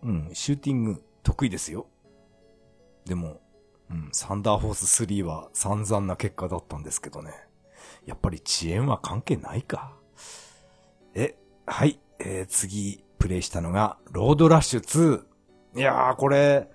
[0.02, 1.86] うん、シューティング得意ですよ。
[3.04, 3.40] でも、
[3.90, 7.32] うん、サンダーフォース3は散々な結果だったんですけどね。
[8.06, 9.96] やっぱり遅延は関係ないか。
[11.14, 15.24] え、はい、えー、次、プレイしたのが、ロードラッシュ
[15.74, 15.78] 2。
[15.78, 16.70] いやー、これ、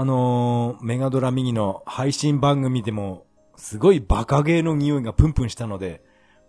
[0.00, 6.02] あのー、メガドラミニの配信番組でも、すごいバカゲーの匂いがプンプンしたので、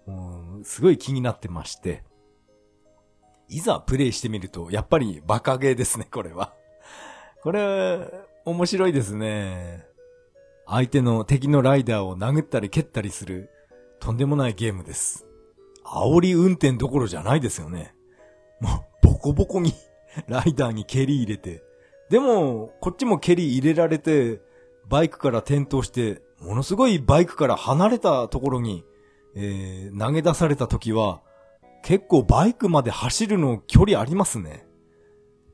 [0.08, 2.06] もう、すごい気になってまして。
[3.50, 6.54] いざプレイしてみると、やっぱりバカゲーですね、これは。
[7.44, 8.10] これ、
[8.46, 9.86] 面白いですね。
[10.66, 13.50] 相手の敵のライダーを殴ったり蹴ったりする、
[14.00, 15.26] とんでもないゲームです。
[15.84, 17.94] 煽り運転どころじゃないですよね。
[18.62, 19.74] もう、ボコボコに
[20.30, 21.70] ライダーに蹴り入れて。
[22.12, 24.41] でも、こっちも蹴り入れられて、
[24.89, 28.84] バイクから転倒して、ものすごいバイクから離れたところに、
[29.34, 31.21] えー、投げ出された時は、
[31.84, 34.67] 結構バイクまで走るの距離ありますね。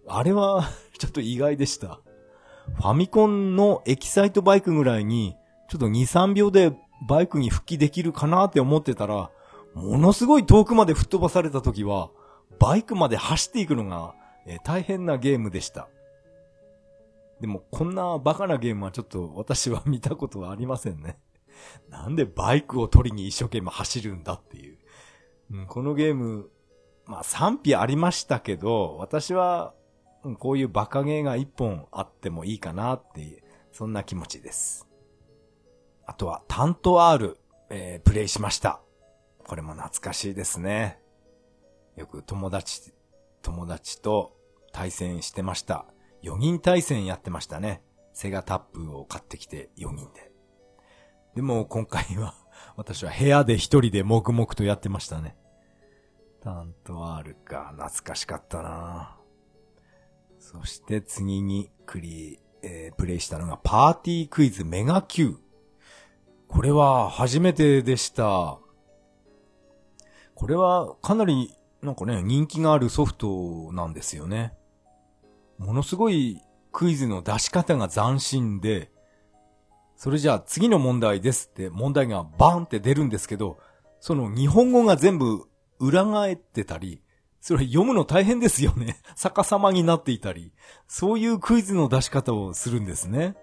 [0.07, 0.67] あれは
[0.97, 2.01] ちょっと意外でした。
[2.73, 5.35] ファミコンのエキサイトバイクぐらいに、
[5.69, 6.75] ちょっと2、3秒で
[7.07, 9.29] バイクに復帰できるかなって思ってたら、
[9.75, 12.09] ものすごい遠くまで吹っ飛ばされた時は、
[12.57, 14.15] バイクまで走っていくのが、
[14.47, 15.87] えー、大変なゲームでした。
[17.41, 21.19] でも、こんなバカなゲームはちょっと私は見たことはありませんね。
[21.89, 24.77] なんでバイクを取りに一生懸命走るんだっていう。
[25.51, 26.49] うん、このゲーム、
[27.05, 29.73] まあ賛否ありましたけど、私は、
[30.23, 34.87] うん、こういうバカゲーが一本あってもいいかなっていう、そんな気持ちです。
[36.05, 37.37] あとは、タント R、
[37.69, 38.81] えー、プレイしました。
[39.45, 40.99] これも懐かしいですね。
[41.95, 42.93] よく友達、
[43.41, 44.35] 友達と
[44.71, 45.85] 対戦してました。
[46.23, 47.81] 4人対戦やってましたね。
[48.13, 50.31] セガタップを買ってきて4人で。
[51.35, 52.33] でも今回は
[52.75, 55.37] 私は部屋で一人で黙々とやってましたね。
[56.41, 59.17] タント R か、懐かしかったな
[60.39, 65.37] そして次にクリ、えー、プレイしたのがパーティークイズメガ Q。
[66.47, 68.59] これは初めてでした。
[70.35, 74.53] これはかなりなんかね、人気があるソフトなんですよね。
[75.57, 76.41] ものすごい
[76.71, 78.91] クイズの出し方が斬新で、
[79.95, 83.59] それじゃあ次の問題ですって問題がバーンって出るんですけど、
[83.99, 85.47] その日本語が全部
[85.79, 87.01] 裏返ってたり、
[87.41, 89.01] それ読むの大変ですよね。
[89.15, 90.51] 逆さまになっていたり、
[90.87, 93.35] そういうクイズの出し方をするんですね。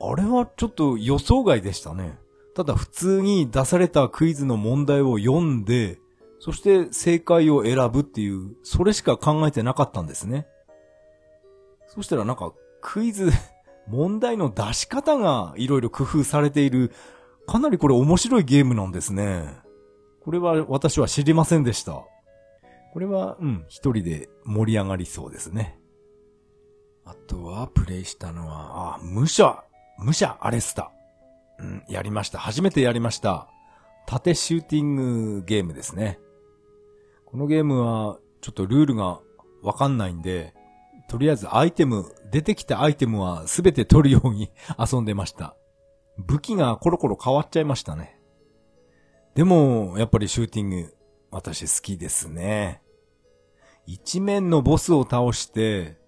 [0.00, 2.18] あれはちょっと予想外でしたね。
[2.54, 5.98] ただ普通に出されたクイズの問題を読んで、
[6.38, 10.46] そして正解を選ぶっていう、それしか考えてなかったんですね。
[11.96, 13.30] そしたらなんかクイズ、
[13.88, 16.92] 問題の出し方がいろいろ工夫されている、
[17.46, 19.58] かなりこれ面白いゲームなんですね。
[20.20, 22.04] これは私は知りませんでした。
[22.92, 25.78] これは、うん、一人で盛り上がりそうですね。
[27.04, 29.62] あとは、プレイしたのは、あ、武者、
[30.02, 30.90] 武者アレスタ。
[31.60, 32.38] うん、やりました。
[32.38, 33.48] 初めてやりました。
[34.06, 36.18] 縦シューティングゲームですね。
[37.24, 39.20] このゲームは、ちょっとルールが
[39.62, 40.55] わかんないんで、
[41.08, 45.56] とりあえずアイテム、出てきたアイテムはすべて取るように遊んでました。
[46.18, 48.18] 武器がコロコロ変わっちゃいましたね。
[49.34, 50.94] でも、やっぱりシューティング、
[51.30, 52.82] 私好きですね。
[53.84, 55.98] 一面のボスを倒して、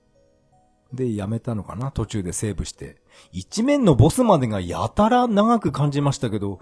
[0.92, 1.92] で、やめたのかな？
[1.92, 3.02] 途中でセーブして。
[3.30, 6.60] 一面のボスまでがやたら長く感じましたけど、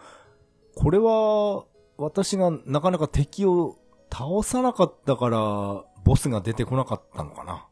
[0.74, 1.64] これは、
[1.96, 3.78] 私がなかなか敵を
[4.12, 7.68] 倒さなかったから、ボスが出てこなかったのかな？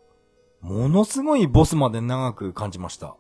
[0.64, 3.16] ものすごいボスまで長く感じました。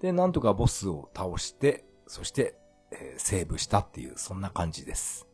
[0.00, 2.56] で、なんとかボスを倒して、そして、
[2.90, 5.28] えー、セーブしたっていう、そんな感じです。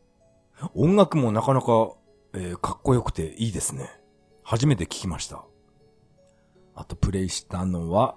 [0.75, 1.93] 音楽もなかなか、
[2.33, 3.89] えー、かっこよくていいですね。
[4.43, 5.43] 初めて聞きました。
[6.75, 8.15] あとプレイしたのは、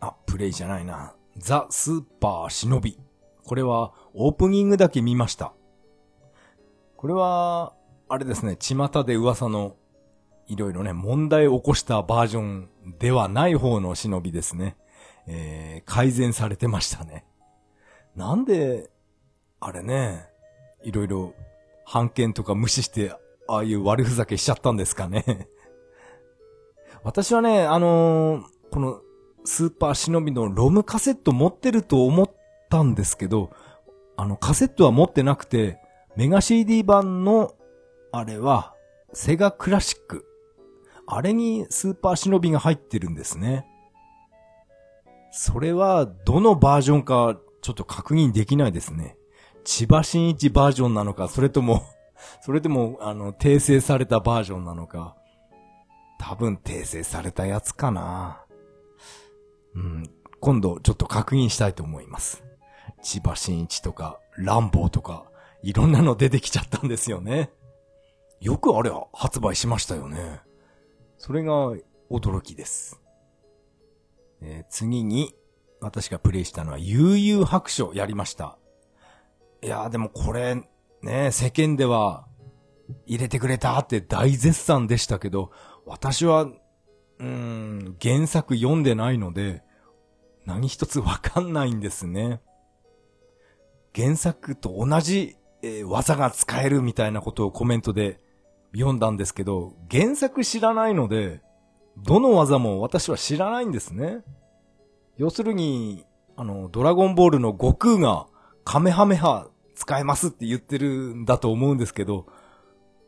[0.00, 1.14] あ、プレイじゃないな。
[1.36, 2.98] ザ・スーパー忍び。
[3.44, 5.52] これはオープニングだけ見ました。
[6.96, 7.74] これは、
[8.08, 9.76] あれですね、巷で噂の、
[10.48, 14.76] いろいろね、問題を起こしたバージョンではない方の忍びですね。
[15.26, 17.24] えー、改善されてましたね。
[18.14, 18.90] なんで、
[19.60, 20.26] あれね、
[20.82, 21.34] いろいろ、
[21.86, 23.14] 判件とか無視して、
[23.46, 25.48] ああいう悪ふざけしちゃったんですかね。
[27.02, 29.00] 私はね、あのー、この、
[29.44, 32.30] スーパー忍びのロムカセット持ってると思っ
[32.70, 33.50] たんですけど、
[34.16, 35.78] あの、カセットは持ってなくて、
[36.16, 37.54] メガ CD 版の、
[38.12, 38.74] あれは、
[39.12, 40.24] セガクラシック。
[41.06, 43.66] あれにスーパー忍びが入ってるんですね。
[45.30, 49.16] それは、どのバージョンか、ちょっと確認できないですね。
[49.64, 51.82] 千葉真一バージョンなのか、それとも
[52.40, 55.16] それでも、あの、訂正されたバージョンなのか。
[56.18, 58.44] 多分訂正されたやつかな。
[59.74, 60.10] うん。
[60.40, 62.44] 今度ちょっと確認したいと思います。
[63.02, 65.24] 千葉真一とか、ランボーとか、
[65.62, 67.50] いろんなの出てきちゃったんですよね。
[68.40, 70.40] よくあれは発売しましたよね。
[71.26, 71.72] それが
[72.10, 73.00] 驚きです。
[74.42, 75.34] えー、次に、
[75.80, 78.58] 私がプレイしたのは、悠々白書やりました。
[79.62, 80.62] いやーでもこれ、
[81.00, 82.26] ね、世間では、
[83.06, 85.50] 入れてくれたって大絶賛でしたけど、
[85.86, 86.46] 私は、
[87.18, 89.62] うん、原作読んでないので、
[90.44, 92.42] 何一つわかんないんですね。
[93.94, 98.20] 原作と同じ、えー、技が使えるみたいなことをコメントで
[98.74, 101.40] 読んだんですけど、原作知らないので、
[101.98, 104.18] どの技も私は知らないんですね。
[105.16, 106.04] 要するに、
[106.36, 108.26] あの、ドラゴンボールの悟空が
[108.64, 112.26] カメハメハ使えますって言ってるんだと思うんですけど、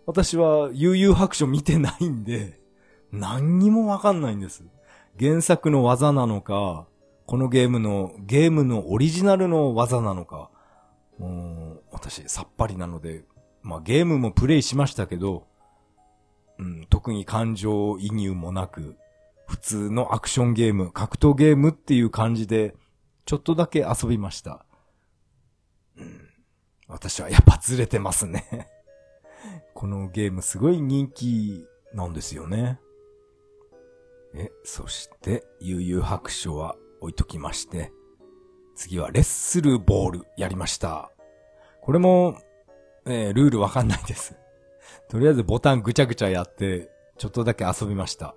[0.06, 2.60] 私は悠々白書見てないんで、
[3.10, 4.64] 何にもわかんないんです。
[5.18, 6.86] 原作の技なのか、
[7.26, 10.50] このゲームの、ゲームのオリジナルの技なのか、
[11.18, 13.24] もう、私、さっぱりなので、
[13.62, 15.48] まあゲームもプレイしましたけど、
[16.58, 18.96] うん、特に感情移入もなく、
[19.46, 22.74] 普通のアクションゲーム、格闘ゲームっていう感じで、
[23.24, 24.64] ちょっとだけ遊びました。
[25.96, 26.28] うん、
[26.88, 28.68] 私はやっぱずれてますね
[29.74, 32.80] このゲームすごい人気なんですよね。
[34.34, 37.92] え、そして、悠々白書は置いときまして、
[38.74, 41.10] 次はレッスルボールやりました。
[41.80, 42.38] これも、
[43.06, 44.36] えー、ルールわかんないです。
[45.08, 48.34] とりあえずボタンぐちゃぐちゃやって、ちょっとだけ遊びました。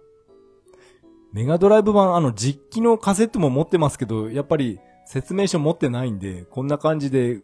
[1.33, 7.41] メガドライブ版、あの実機のカセットも持ってますけど、やっぱり説明書持ってないんで、こんな感じで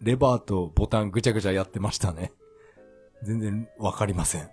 [0.00, 2.32] レバーとボタンぐちゃぐちゃやってましたね。
[3.22, 4.50] 全然わかりません。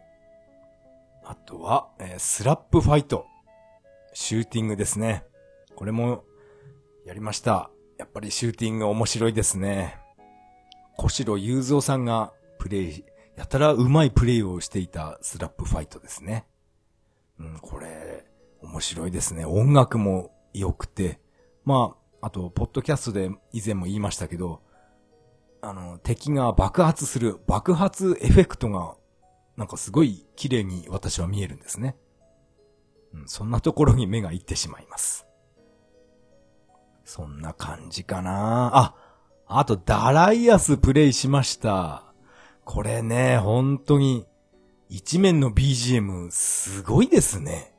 [1.25, 3.25] あとは、えー、スラップファイト。
[4.13, 5.23] シューティングですね。
[5.75, 6.23] これも、
[7.05, 7.69] やりました。
[7.97, 9.97] やっぱりシューティング面白いですね。
[10.97, 13.05] 小城雄三さんがプレイ、
[13.39, 16.45] やたら上手いプレイをしていたスラップファイトですね。
[17.39, 18.25] うん、これ、
[18.61, 19.45] 面白いですね。
[19.45, 21.21] 音楽も良くて。
[21.63, 24.61] まあ、あと、ポッドキャストで以前も言いましたけど、
[25.61, 28.97] あの、敵が爆発する爆発エフェクトが、
[29.55, 31.95] なんかすごい綺麗に私は見えるんですね。
[33.13, 35.25] うん、そんなところに目がいってしまいます。
[37.05, 38.95] そんな感じかなあ、
[39.47, 42.08] あと、ダライアスプレイしました。
[42.71, 44.27] これね、本当に、
[44.89, 47.73] 一面の BGM、すごいですね。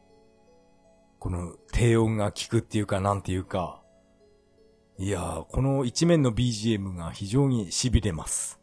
[1.20, 3.80] この低音が効くっていうか、なんていうか。
[4.98, 8.58] いやー、この一面の BGM が非常に痺れます。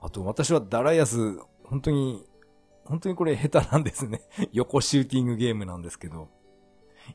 [0.00, 2.26] あと、私はダライアス、本当に、
[2.84, 4.22] 本当にこれ下手なんですね。
[4.50, 6.28] 横シューティングゲームなんですけど。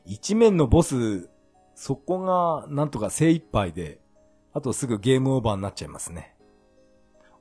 [0.06, 1.28] 一面のボス、
[1.74, 4.00] そこがなんとか精一杯で、
[4.54, 6.37] あとすぐゲームオーバーになっちゃいますね。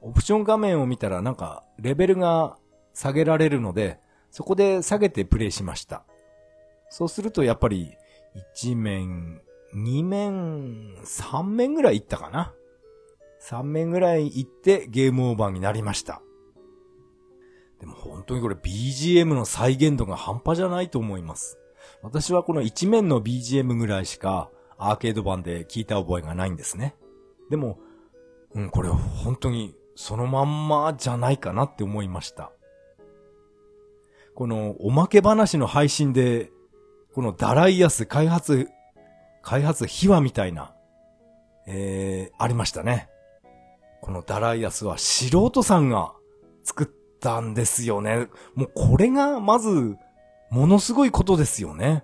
[0.01, 2.57] オプション画面を見たらなんかレベルが
[2.93, 3.99] 下げられるので、
[4.31, 6.05] そこで下げてプレイしました。
[6.89, 7.95] そうするとやっぱり
[8.53, 9.41] 一面
[9.75, 12.53] 2面、3面ぐらい行ったかな。
[13.41, 16.21] 3面ぐらい行ってゲームオーバーになりました。
[17.79, 21.59] でも本当にこれ BGM の再現度が半端じゃないと思います。
[22.01, 26.95] 私はこの1面の BGM ぐらいしかアーケード版で聞いた覚えがないんですね。
[27.49, 27.79] でも、
[28.53, 32.51] うん、これ本当にそのまんまじゃないかなって思いました。
[34.35, 36.51] このおまけ話の配信で、
[37.15, 38.69] このダライアス開発
[39.41, 40.75] 開発秘話みたいな、
[41.65, 43.09] えー、ありましたね。
[44.01, 46.13] このダライアスは素人さんが
[46.63, 46.87] 作っ
[47.19, 48.27] たんですよね。
[48.53, 49.97] もうこれがまず、
[50.51, 52.03] ものすごいことですよね。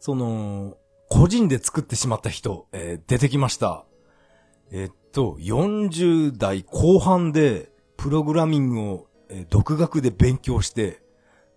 [0.00, 0.76] その、
[1.08, 3.84] 個人で作ってしまった人、えー、出てきました。
[4.70, 11.02] えっと、40代後半でプログラミングを、え、独学で勉強して、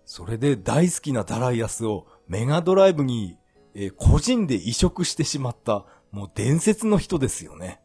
[0.04, 3.36] それで大好きなダライアスをメガドライブに
[3.74, 7.80] え、個人で移植してしまった、もう伝説の人ですよね。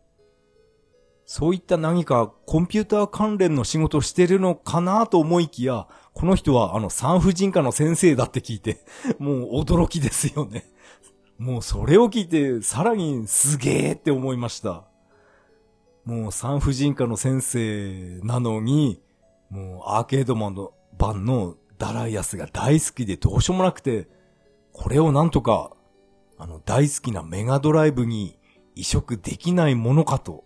[1.27, 8.85] そういった何かコンピューター関連の仕事をしてるのかなと思いきや、この人はあの産婦人科の先生だって聞いて、
[9.17, 10.65] もう驚きですよね。
[11.37, 14.85] もうそれを聞いて、さらにすげーって思いました。
[16.05, 19.01] もう産婦人科の先生なのに、
[19.49, 24.07] もうアーケードマンの版のダライアスが大好きでどうしようもなくて、
[24.71, 25.75] これをなんとか
[26.37, 28.37] あの、大好きなメガドライブに
[28.75, 30.43] 移植できないものかと、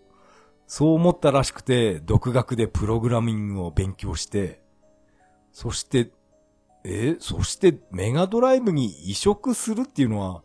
[0.66, 4.60] そう思ったらしくて、独学でプログラミングを勉強して、
[5.52, 6.12] そして、
[6.84, 10.42] え、そしてメガドライブに移植するっていうのは、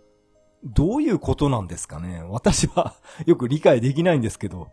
[0.63, 2.23] どういうことなんですかね？
[2.27, 2.95] 私は
[3.27, 4.69] よく理解できないんですけど、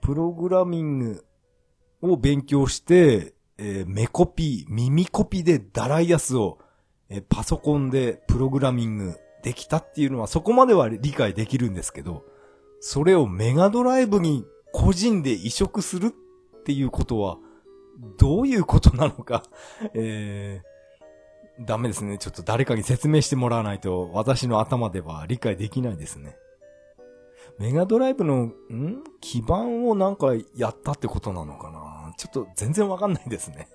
[0.00, 1.24] プログラミング
[2.02, 6.58] を勉強して、えー、目コピー、耳コピーでダライアスを、
[7.08, 12.24] えー、パソコンでプログラミングできたっていうのはそこまでは理解できるんですけど、
[12.80, 17.38] それをメガドライブに個人で移植するっていうことは、
[18.18, 19.42] どういうことなのか
[19.94, 22.18] えー、ダメですね。
[22.18, 26.36] ちょっと誰かに説明してもらわないと、私の頭では理解できないですね。
[27.58, 29.02] メガドライブの、ん？
[29.20, 32.14] 基盤をなんかやったってことなのかな？
[32.16, 33.68] ちょっと全然わかんないですね。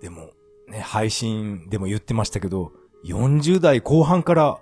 [0.00, 0.30] でも、
[0.68, 2.72] ね、配信でも言ってましたけど、
[3.04, 4.58] 40代後半から、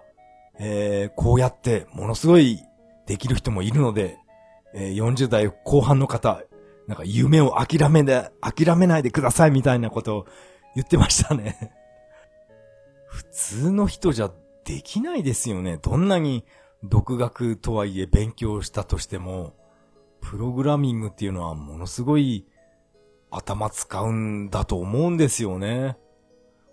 [0.59, 2.61] えー、こうやってものすごい
[3.07, 4.19] できる人もいるので、
[4.75, 6.43] えー、40代後半の方、
[6.87, 10.27] なんか夢を諦めで、諦めないでくださいみたいなことを
[10.75, 11.73] 言ってましたね。
[13.07, 14.31] 普通の人じゃ
[14.65, 15.79] できないですよね。
[15.79, 16.45] どんなに
[16.83, 19.55] 独学とはいえ勉強したとしても、
[20.21, 22.47] プログラミングっていうのはものすごい
[23.31, 25.97] 頭使うんだと思うんですよね。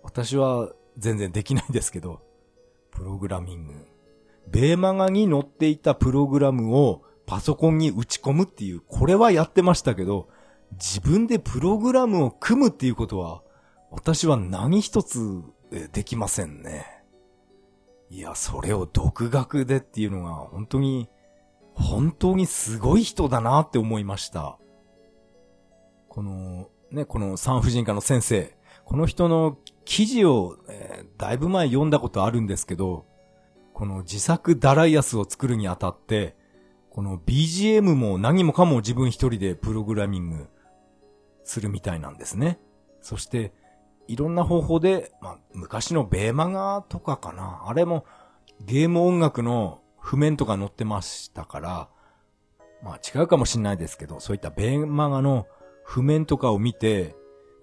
[0.02, 2.20] 私は全然できないですけど、
[2.90, 3.74] プログラミング。
[4.48, 10.28] ベーマガに載っていたプログラムをパソコンに打ち込むっていう、これはやってましたけど、
[10.72, 13.42] 自分でプログラムを組むっていうことは、
[13.90, 15.42] 私は何一つ
[15.92, 16.97] できませんね。
[18.10, 21.08] いや、それを独学でっていうのが本当に、
[21.74, 24.58] 本当にすごい人だなって思いました。
[26.08, 33.06] この、ね、この産婦人科の先生、この人の記事を、えー、だいぶ前読んだことあるんですけど、
[33.74, 36.36] この自作ダライアスを作るにあたって、
[36.90, 40.48] この BGM も何もかも自分一人でプログラミング
[41.44, 42.58] するみたいなんですね。
[43.00, 43.52] そして、
[44.08, 47.64] いろんな方法で、まあ、昔のベーマガとかかな。
[47.66, 48.04] あれも
[48.64, 51.88] ゲーム音楽の譜面とか載ってましたから、
[52.82, 55.46] まあ違うかもしんないですけど、そういったベーマガの
[55.84, 57.14] 譜面とかを見て、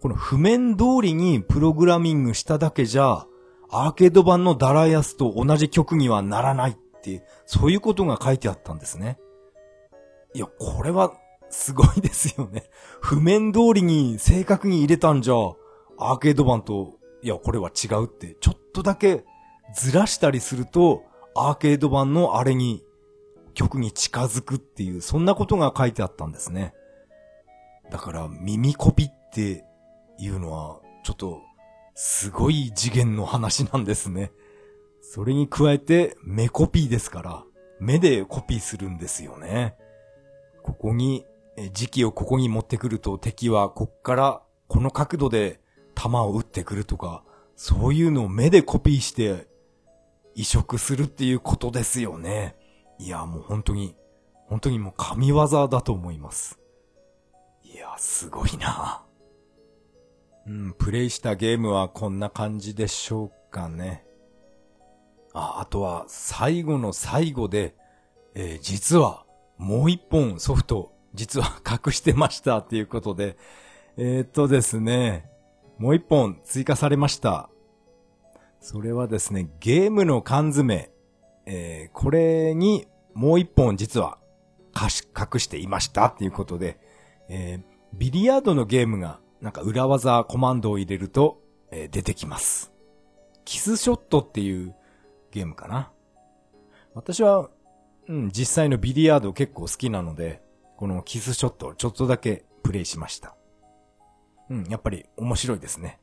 [0.01, 3.25] この譜面通りにプログラミングしただけじゃ、
[3.71, 9.17] アーケード版のダライアスと同じ曲にはならないっていう、そういうことが書いてあったんですね。
[10.35, 11.13] いや、これは
[11.49, 12.65] すごいですよね。
[13.01, 15.33] 譜面通りに正確に入れたんじゃ、
[15.97, 19.23] アーケード版と、いや、これは違うって、ちょっとだけ
[19.73, 21.03] ずらしたりすると、
[21.35, 22.83] アーケード版のあれに、
[23.53, 26.73] 曲に近づくっていう、そんなことが書いてあったんですね。
[27.91, 29.65] だから、耳コピって
[30.19, 31.41] いうのは、ちょっと、
[31.93, 34.31] すごい次元の話なんですね。
[35.01, 37.43] それに加えて、目コピーですから、
[37.79, 39.75] 目でコピーするんですよね。
[40.63, 41.25] ここに、
[41.71, 45.59] 時期をここに持ってくると敵はこっからこの角度で
[46.09, 47.23] 弾を撃ってくるとか、
[47.55, 49.47] そういうのを目でコピーして
[50.35, 52.55] 移植するっていうことですよね。
[52.99, 53.95] いや、もう本当に、
[54.47, 56.59] 本当にもう神業だと思います。
[57.63, 59.03] いや、すごいな。
[60.47, 64.05] うん、プレイしたゲームはこんな感じでしょうかね。
[65.33, 67.75] あ、あとは最後の最後で、
[68.35, 69.25] えー、実は
[69.57, 73.37] もう一本ソフト、実は隠してましたっていうことで、
[73.97, 75.29] えー、っとですね、
[75.77, 77.49] もう一本追加されました。
[78.59, 80.91] それはですね、ゲームの缶詰、
[81.45, 84.17] えー、これにもう一本実は
[84.75, 86.79] 隠していましたっていうことで、
[87.29, 87.63] えー、
[87.93, 92.71] ビリヤードのゲームがなんか裏技コマンドを入れると、えー、出てきます。
[93.43, 94.75] キスショットっていう
[95.31, 95.91] ゲームかな。
[96.93, 97.49] 私は、
[98.07, 100.41] うん、実際のビリヤード結構好きなので、
[100.77, 103.35] このキスショットをちょっとだけプレイしました。
[104.49, 105.99] うん、やっぱり面白いですね。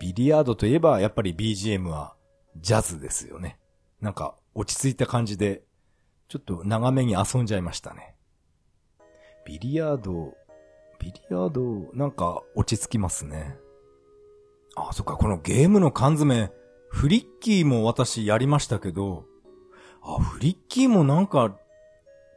[0.00, 2.14] ビリヤードといえば、やっぱり BGM は
[2.56, 3.58] ジャズですよね。
[4.00, 5.62] なんか落ち着いた感じで、
[6.28, 8.14] ちょっと長めに遊んじゃいましたね。
[9.44, 10.34] ビリヤード、
[10.98, 13.56] ビリヤード、なんか落ち着きますね。
[14.76, 16.50] あ、そっか、このゲームの缶詰、
[16.88, 19.24] フリッキーも私やりましたけど、
[20.02, 21.56] あ、フリッキーもなんか、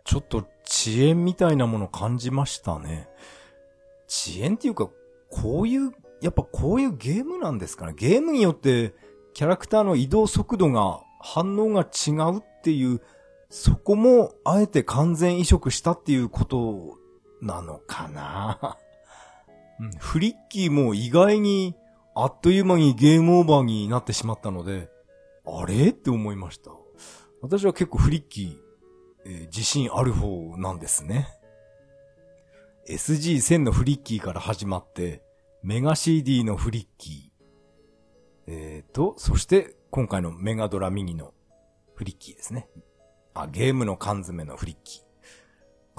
[0.05, 3.07] ちょっと遅延みたいなもの感じましたね。
[4.07, 4.89] 遅延っていうか、
[5.29, 5.91] こういう、
[6.21, 7.93] やっぱこういうゲームなんですかね。
[7.95, 8.93] ゲームによって
[9.33, 13.01] キャラクターの移動速度が、反応が違うっていう、
[13.49, 16.97] そこもあえて完全移植したっていうこと
[17.41, 18.77] なのかな。
[19.99, 21.75] フリッキーも意外に
[22.15, 24.89] あっという間にゲームオーバーになってしまったので、
[25.45, 25.89] あれ？
[25.89, 26.71] って思いました。
[27.41, 28.57] 私は結構フリッキー、
[29.25, 31.27] えー、自信ある方なんですね。
[32.89, 35.23] SG1000 のフリッキーから始まって、
[35.63, 37.33] メガ CD のフリッキー。
[38.47, 41.33] えーと、そして今回のメガドラミニの
[41.95, 42.67] フリッキーですね。
[43.33, 45.03] あ、ゲームの缶詰のフリッキー。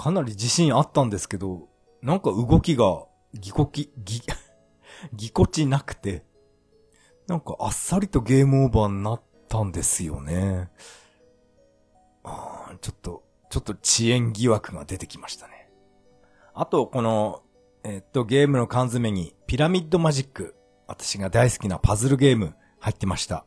[0.03, 1.67] かなり自信あったんですけど、
[2.03, 4.21] なんか動きが、ぎこき、ぎ、
[5.11, 6.23] ぎこちなくて、
[7.25, 10.69] なんかあっさりとゲームオーバーになったんですよね。
[12.23, 15.54] あちょっと、ちょっと遅延疑惑が出てきましたね。
[16.57, 17.43] あと、この、
[17.83, 20.55] え、っと、ゲームの缶詰にピラミッドマジック。
[20.87, 23.45] 私が大好きなパズルゲーム入ってました。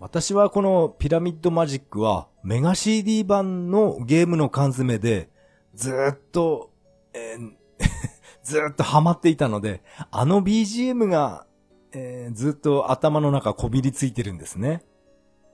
[0.00, 5.30] 私はこのピラミッドマジックはメガ CD 版のゲームの缶詰で
[5.74, 6.72] ずっと、
[7.14, 7.52] えー、
[8.42, 11.46] ずっとハマっていたので、あの BGM が、
[11.92, 14.84] えー、ずっと頭の中こびりついてるんですね。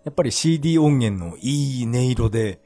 [0.05, 2.61] やっぱり CD 音源のいい音色で、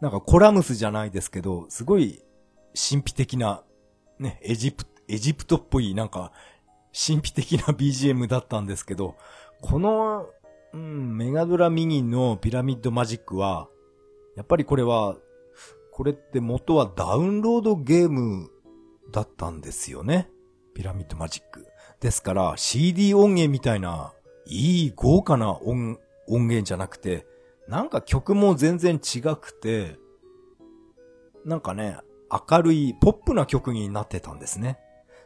[0.00, 2.22] なんかコラムスじゃないですけど、すごい
[2.74, 3.62] 神秘的な、
[4.18, 6.32] ね、エジプト、エジプトっぽいなんか
[6.92, 9.16] 神秘的な BGM だったんですけど、
[9.60, 10.28] この、
[10.72, 13.68] うん、メガドラミニのピラミッドマジックは、
[14.36, 15.16] やっぱりこれは、
[15.92, 18.50] これって元はダウンロードゲーム
[19.12, 20.30] だったんですよね。
[20.74, 21.66] ピラミッドマジック。
[22.00, 24.14] ですから CD 音源みたいな、
[24.46, 27.26] いい豪華な音、音源じゃなくて、
[27.68, 29.98] なんか曲も全然違くて、
[31.44, 31.98] なんかね、
[32.30, 34.78] 明るいポップな曲になってたんですね。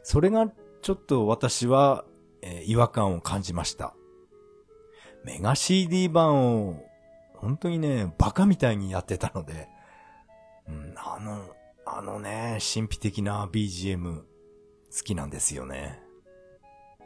[0.03, 0.51] それが
[0.81, 2.05] ちょっと私は、
[2.41, 3.95] えー、違和感を感じました。
[5.23, 6.83] メガ CD 版を
[7.35, 9.67] 本当にね、バカみたいにやってたので、
[10.67, 14.25] うん、あの、あのね、神秘的な BGM 好
[15.03, 16.01] きなんですよね。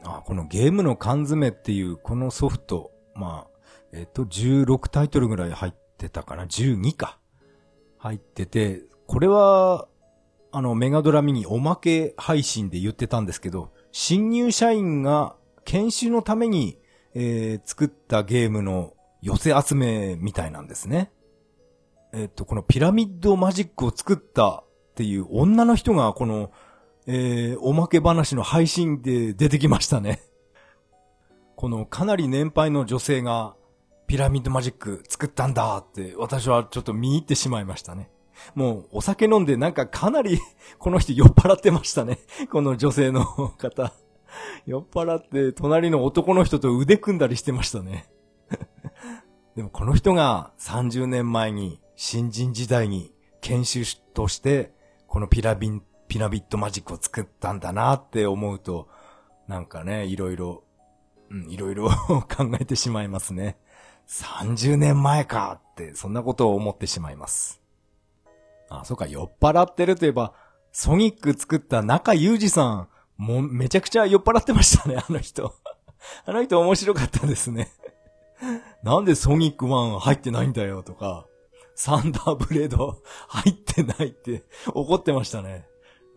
[0.04, 3.60] あ、このゲームの缶詰っていうこのソフト、まあ、
[3.92, 7.19] えっ、と、16タイトルぐらい入ってたかな ?12 か。
[8.00, 9.88] 入ってて、これは、
[10.52, 15.36] あの、メガドラミニおまけ配信で言ってたんですけど、新入社員が
[15.66, 16.80] 研修のために、
[17.14, 21.12] えー、作ったゲームの寄せ集めみたいなんですね。
[22.14, 24.64] えっ、と、このピラミッドマジックを作ったっ
[24.96, 26.52] ていう女の人がこの、
[27.06, 30.22] えー、おまけ話の配信で出てきましたね。
[31.56, 33.56] このかなり年配の女性が
[34.10, 38.10] ピラミッドマジック作ったんだって私はちょっと見入ってしまいましたね。
[38.56, 40.40] もうお酒飲んでなんかかなり
[40.80, 42.18] この人酔っ払ってましたね。
[42.52, 43.94] この女性の方。
[44.66, 48.10] 酔っ払って隣の男の人と腕組んだりしてましたね。
[49.56, 54.74] でもこの人が30年前に新人時代に研修として
[55.06, 58.88] このピラビン、ピラミッドマジックを作ったんだなって思うと、
[59.48, 60.64] なんかね、いろいろ、
[61.30, 61.90] うん、いろいろ
[62.26, 63.60] 考えてしまいますね。
[64.10, 67.62] 30年前かって、そんなことを思ってしまいます。
[68.70, 70.34] あ、そうか、酔っ払ってるといえば、
[70.72, 72.88] ソニック作った中裕二さん、
[73.18, 75.54] もうめちゃくちゃ酔っ払ってましたね、 あの人。
[76.26, 77.70] あの人面白かったですね。
[78.84, 81.28] なんでソニック1入ってないんだよとか、
[81.76, 84.44] サンダーブレード入ってないって
[84.74, 85.68] 怒ってましたね。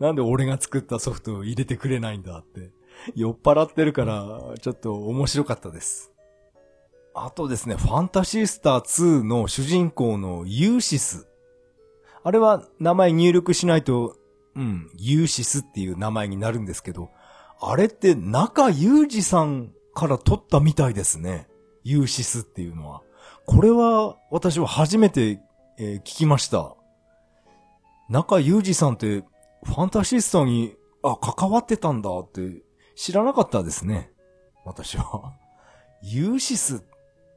[0.01, 2.73] なんで俺が作ったソフトを入れてくれないんだって。
[3.15, 6.12] 酔っ払ってるから、ちょっと面白かったです。
[7.15, 11.29] あとですね、ファンタシースター2の主人公のユーシス。
[12.25, 14.17] あれは名前入力しないと、
[14.55, 17.11] うん、ユーシスっていう名前になるんですけど、
[17.61, 21.49] あれって中裕二さんから取ったみたいですね。
[21.85, 23.03] ユーシスっていうのは。
[23.47, 25.41] これは私は初めて、
[25.79, 26.75] えー、聞きました。
[28.09, 29.25] 中裕二さんって
[29.65, 32.63] ファンタシスタに、あ、関わってたんだって
[32.95, 34.11] 知らなかったですね。
[34.65, 35.35] 私は。
[36.03, 36.83] ユーシス、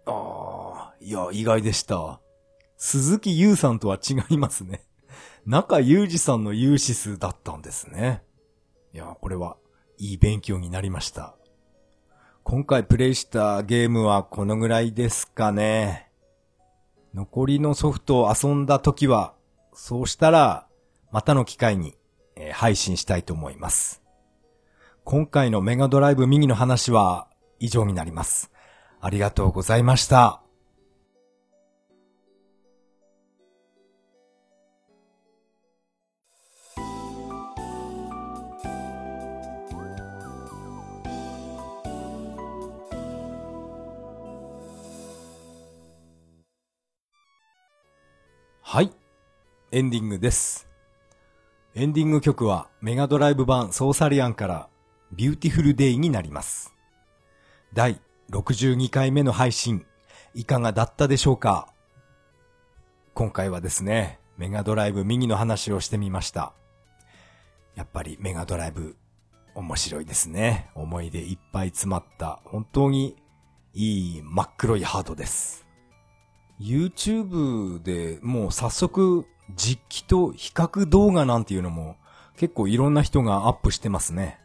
[0.06, 2.20] ああ、いや、意外でした。
[2.78, 4.86] 鈴木優さんとは違いますね。
[5.46, 8.24] 中裕二さんのユーシスだったんですね。
[8.94, 9.58] いや、これは
[9.98, 11.36] いい勉強になりました。
[12.44, 16.12] 今回プレイしたゲームはこのぐらいですかね。
[17.14, 19.34] 残りのソフトを遊んだ時は、
[19.74, 20.68] そうしたら、
[21.12, 21.96] またの機会に、
[22.36, 24.02] えー、配信したいと思います。
[25.04, 27.28] 今回のメガドライブミニの話は
[27.60, 28.52] 以上になります。
[29.06, 30.42] ありがとうございました。
[48.64, 48.92] はい。
[49.72, 50.68] エンディングです。
[51.76, 54.68] エンディング曲はメガドライブ版ソーサリアンから
[55.12, 56.74] ビューティフルデイになります。
[57.72, 58.02] 第
[58.32, 59.86] 62回目の配信、
[60.34, 61.68] いかがだったでしょうか？
[63.14, 66.54] 今回はですね、メガドライブミニの話をしてみました。
[67.76, 68.98] やっぱりメガドライブ
[69.54, 70.72] 面白いですね。
[70.74, 73.16] 思い出いっぱい詰まった本当に
[73.74, 75.68] いい真っ黒いハードです。
[76.60, 81.98] YouTube でもう早速実機と比較動画なんていうのも
[82.38, 84.40] 結構いろんな人がアップしてますね。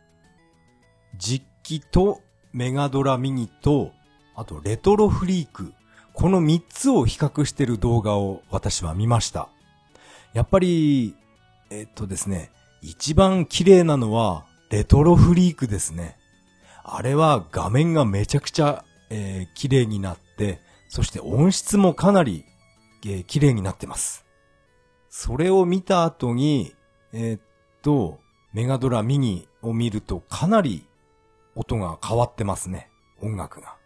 [1.16, 2.20] 実機と
[2.52, 3.92] メガドラミニと、
[4.34, 5.72] あとレトロフリーク。
[6.12, 9.48] この3つを比較してる動画を私は見ました。
[10.32, 11.14] やっぱり、
[11.70, 12.50] えっとですね、
[12.82, 16.18] 一番綺麗なのはレトロフリークですね。
[16.82, 22.44] あれは画面がめちゃくちゃ、えー、綺麗になって、そして音質もかなり、
[23.04, 24.24] えー、綺麗になってます。
[25.08, 26.74] それを見た後に、
[27.12, 27.40] えー、っ
[27.82, 28.18] と、
[28.52, 30.84] メガドラミニを見るとかなり
[31.54, 32.90] 音が変わってますね。
[33.20, 33.76] 音楽が。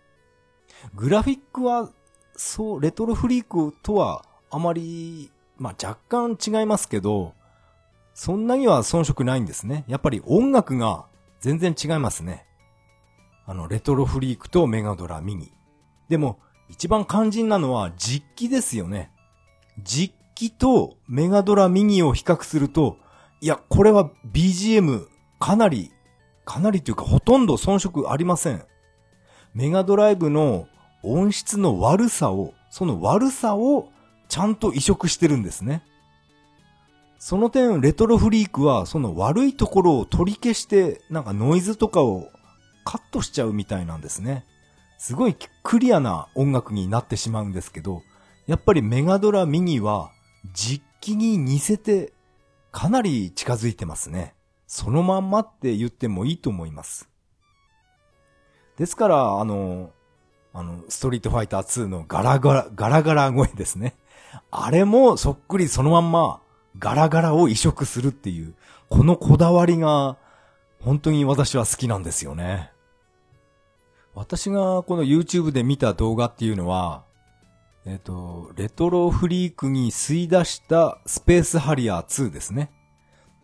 [0.95, 1.91] グラフィックは、
[2.37, 7.35] そう、レトロフリークとはあまり、まあ、若干違いますけど、
[8.15, 9.85] そんなには遜色ないんですね。
[9.89, 11.07] やっぱり音楽が
[11.41, 12.47] 全然違いますね。
[13.47, 15.53] あの、レトロフリークとメガドラミニ。
[16.09, 16.39] でも、
[16.69, 19.11] 一番肝心なのは実機ですよね。
[19.83, 22.97] 実機とメガドラミニを比較すると、
[23.41, 25.07] いや、これは BGM
[25.39, 25.93] かなり、
[26.45, 28.65] かなりというかほとんど遜色ありません。
[29.55, 30.69] メガドライブの
[31.03, 33.89] 音質の悪さを、その悪さを
[34.29, 35.83] ちゃんと移植してるんですね。
[37.19, 42.29] その点、レトロフリークはその悪いところを取り消して、なんかノイズとかを
[42.85, 44.45] カットしちゃうみたいなんですね。
[44.99, 48.03] すごいクリアな音楽になってしまうんですけど、
[48.47, 50.11] やっぱりメガドラミニは
[50.53, 52.13] 実機に似せて
[52.73, 54.35] かなり近づいてますね。
[54.75, 57.09] そのまんまって言ってもいいと思います。
[58.77, 59.93] ですから、あの、
[60.53, 63.95] あの、ストリートファイター2のガラガラ、ガラガラ声ですね。
[64.51, 66.41] あれもそっくりそのまんま
[66.77, 68.57] ガラガラを移植するっていう、
[68.89, 70.17] このこだわりが
[70.81, 72.73] 本当に私は好きなんですよね。
[74.13, 77.05] 私がこの YouTube で見た動画っていうのは、
[77.87, 82.73] えっ、ー、と、レトロフリークに吸い出したスペースハリアー2ですね。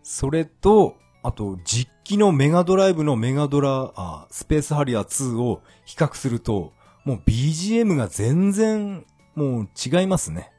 [0.02, 6.72] それと、あと、実機のメガドライブのメガドラ、あ、スペースハリアー2を比較すると、
[7.04, 9.04] もう BGM が全然、
[9.34, 10.50] もう違いますね。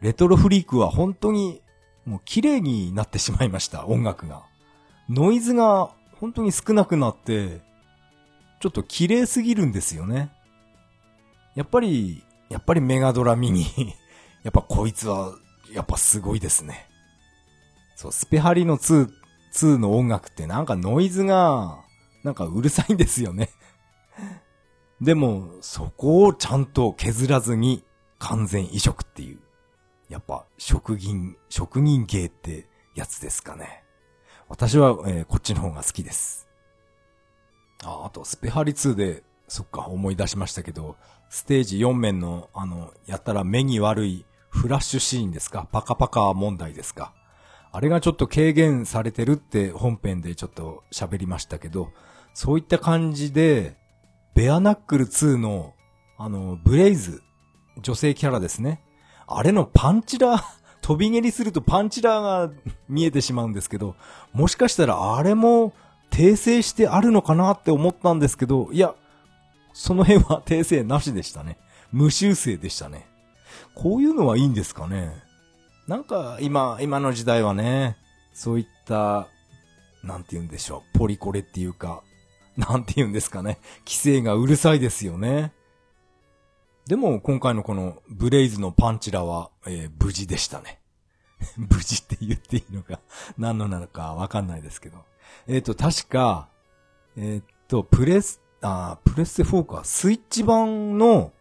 [0.00, 1.62] レトロフリークは本当に、
[2.04, 4.42] もう綺麗になってしまいました、音楽が。
[5.08, 7.60] ノイズが本当に少なくなって、
[8.60, 10.30] ちょっと綺麗すぎるんですよね。
[11.54, 13.66] やっぱり、やっぱりメガドラミニ
[14.42, 15.32] やっぱこいつは、
[15.72, 16.86] やっぱすごいですね。
[17.94, 19.10] そう、スペハリの2、
[19.52, 21.84] 2の音楽ってなんかノイズが、
[22.24, 23.50] なんかうるさいんですよね
[25.00, 27.84] でも、そこをちゃんと削らずに
[28.18, 29.40] 完全移植っていう。
[30.08, 33.84] やっぱ、職人、職人芸ってやつですかね。
[34.48, 36.48] 私は、えー、こっちの方が好きです。
[37.84, 40.96] あ、あと、スペハリ2で、そっか、思い出しましたけど、
[41.30, 45.68] ステージ4面の、あの、やったら目に悪いフラッシュシーンですか？
[45.70, 47.12] パカパカ問題ですか？
[47.70, 51.90] あれがちょっと軽減されてるって本編でちょっと喋りましたけど、
[52.34, 53.76] そういった感じで、
[54.34, 55.74] ベアナックル2の、
[56.16, 57.22] あの、ブレイズ、
[57.80, 58.80] 女性キャラですね。
[59.26, 60.44] あれのパンチラー、
[60.80, 62.54] 飛び蹴りするとパンチラーが
[62.88, 63.96] 見えてしまうんですけど、
[64.32, 65.74] もしかしたらあれも
[66.10, 68.94] 訂正してあるのかなって思ったんですけど、いや、
[69.74, 71.58] その辺は訂正なしでしたね。
[71.92, 73.06] 無修正でしたね。
[73.74, 75.12] こういうのはいいんですかね？
[75.88, 77.96] なんか今、今の時代はね、
[78.34, 79.26] そういった、
[80.04, 82.02] なんて言うんでしょう、ポリコレっていうか、
[82.58, 85.52] なんて言うんですかね、規制がうるさいですよね。
[86.86, 90.78] でも今回のこのブレイズのパンチラは、えー、無事でしたね。
[91.56, 93.00] 無事って言っていいのか、
[93.38, 95.04] 何のなのかわかんないですけど。
[95.46, 96.48] えっ、ー、と、確か、
[97.16, 101.32] えっ、ー、と、プレスあプレステ4か、スイッチ版の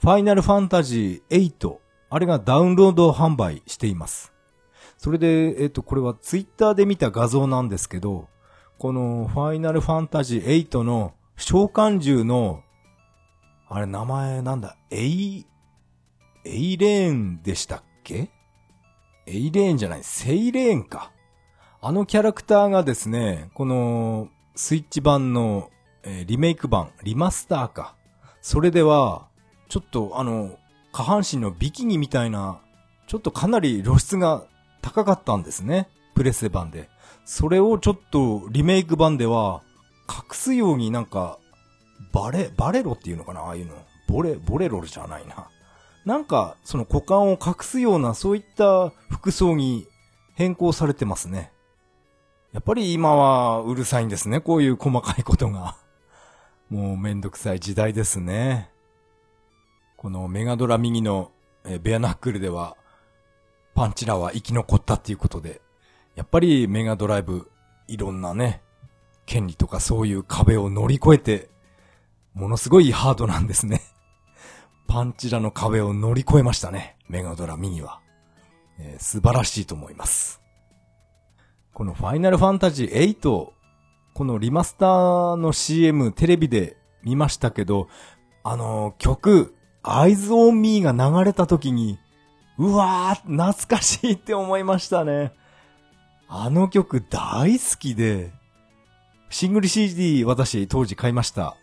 [0.00, 1.78] ファイナルファンタジー8、
[2.16, 4.32] あれがダウンロード販売しています。
[4.96, 8.30] それで、えっ、と、これはツイッターで見た画像なんですけど、
[8.78, 12.62] このファイナルファンタジー8の召喚獣の、
[13.68, 15.46] あれ名前なんだ、エイ、
[16.46, 18.30] エイレーンでしたっけ？
[19.26, 21.12] エイレーンじゃない、セイレーンか。
[21.82, 25.70] あのキャラクターがですね、このスイッチ版の
[26.02, 27.94] え、リメイク版、リマスターか。
[28.40, 29.28] それでは、
[29.68, 30.56] ちょっとあの、
[30.96, 32.58] 下半身のビキニみたいな、
[33.06, 34.46] ちょっとかなり露出が
[34.80, 35.90] 高かったんですね。
[36.14, 36.88] プレス版で。
[37.26, 39.62] それをちょっとリメイク版では、
[40.08, 41.38] 隠すようになんか、
[42.14, 43.42] バレ、バレロっていうのかな？
[43.42, 43.74] ああいうの。
[44.08, 45.50] ボレ、ボレロルじゃないな。
[46.06, 49.86] なんか、その股間を隠すような、そういった服装に
[50.34, 51.52] 変更されてますね。
[52.54, 54.40] やっぱり今はうるさいんですね。
[54.40, 55.76] こういう細かいことが。
[56.70, 58.70] もうめんどくさい時代ですね。
[60.06, 61.32] このメガドラ右の
[61.64, 62.76] えベアナックルでは、
[63.74, 65.60] パンチラは生き残ったっていうことで、
[66.14, 67.50] やっぱりメガドライブ、
[67.88, 68.62] いろんなね、
[69.24, 71.50] 権利とかそういう壁を乗り越えて、
[72.34, 73.80] ものすごいハードなんですね。
[74.86, 76.96] パンチラの壁を乗り越えましたね。
[77.08, 77.98] メガドラミニは。
[78.78, 80.40] えー、素晴らしいと思います。
[81.74, 83.50] このファイナルファンタジー8、
[84.14, 87.88] このリマスターの CM テレビで見ましたけど、
[88.44, 89.55] あのー、曲、
[89.88, 91.98] アイズオンミーが流れた時に、
[92.58, 95.32] うわー、懐かしいって思いましたね。
[96.28, 98.32] あの曲大好きで、
[99.30, 101.56] シングル CD 私当時買いました。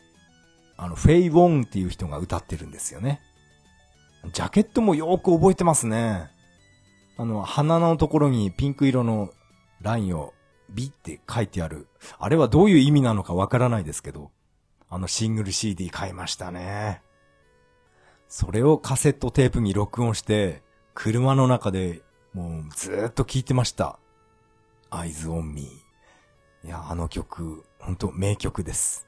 [0.78, 3.22] あの、フェイ・ウォンっていう人が歌ってるんですよね。
[4.32, 6.30] ジャケットもよく覚えてますね。
[7.18, 9.30] あの、鼻のところにピンク色の
[9.82, 10.34] ラインを
[10.70, 11.88] ビって書いてある。
[12.20, 14.32] あれはどういう意味なのかわからないですけど、
[14.90, 17.02] あのシングル CD 買いましたね。
[18.36, 20.64] それをカセットテープに録音して、
[20.96, 22.02] 車の中で
[22.34, 24.00] もうずーっと聴いてました。
[24.90, 25.62] Eyes on Me。
[26.64, 29.08] いや、あの曲、ほんと名曲です。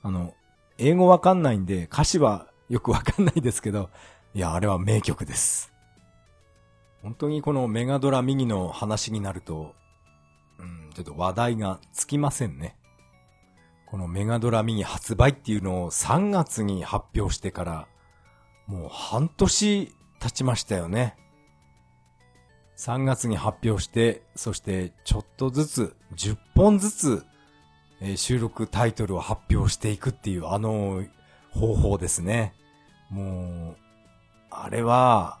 [0.00, 0.32] あの、
[0.78, 3.90] 英語わかんないんで歌詞はよくわかんないですけど、
[4.32, 5.70] いや、あれは名曲です。
[7.02, 9.74] 本当にこのメガドラミニの話になると、
[10.58, 12.78] うん、ちょっと話題がつきませんね。
[13.90, 17.88] このメガドラミニ発売っていうのを3月に発表してから、
[18.68, 21.16] もう半年経ちましたよね。
[22.76, 27.24] 3月に発表して、そしてちょっとずつ、10本ずつ、
[28.00, 31.04] えー、収録タイトルを発表していくっていうあの
[31.50, 32.54] 方法ですね。
[33.10, 33.76] もう、
[34.50, 35.40] あれは、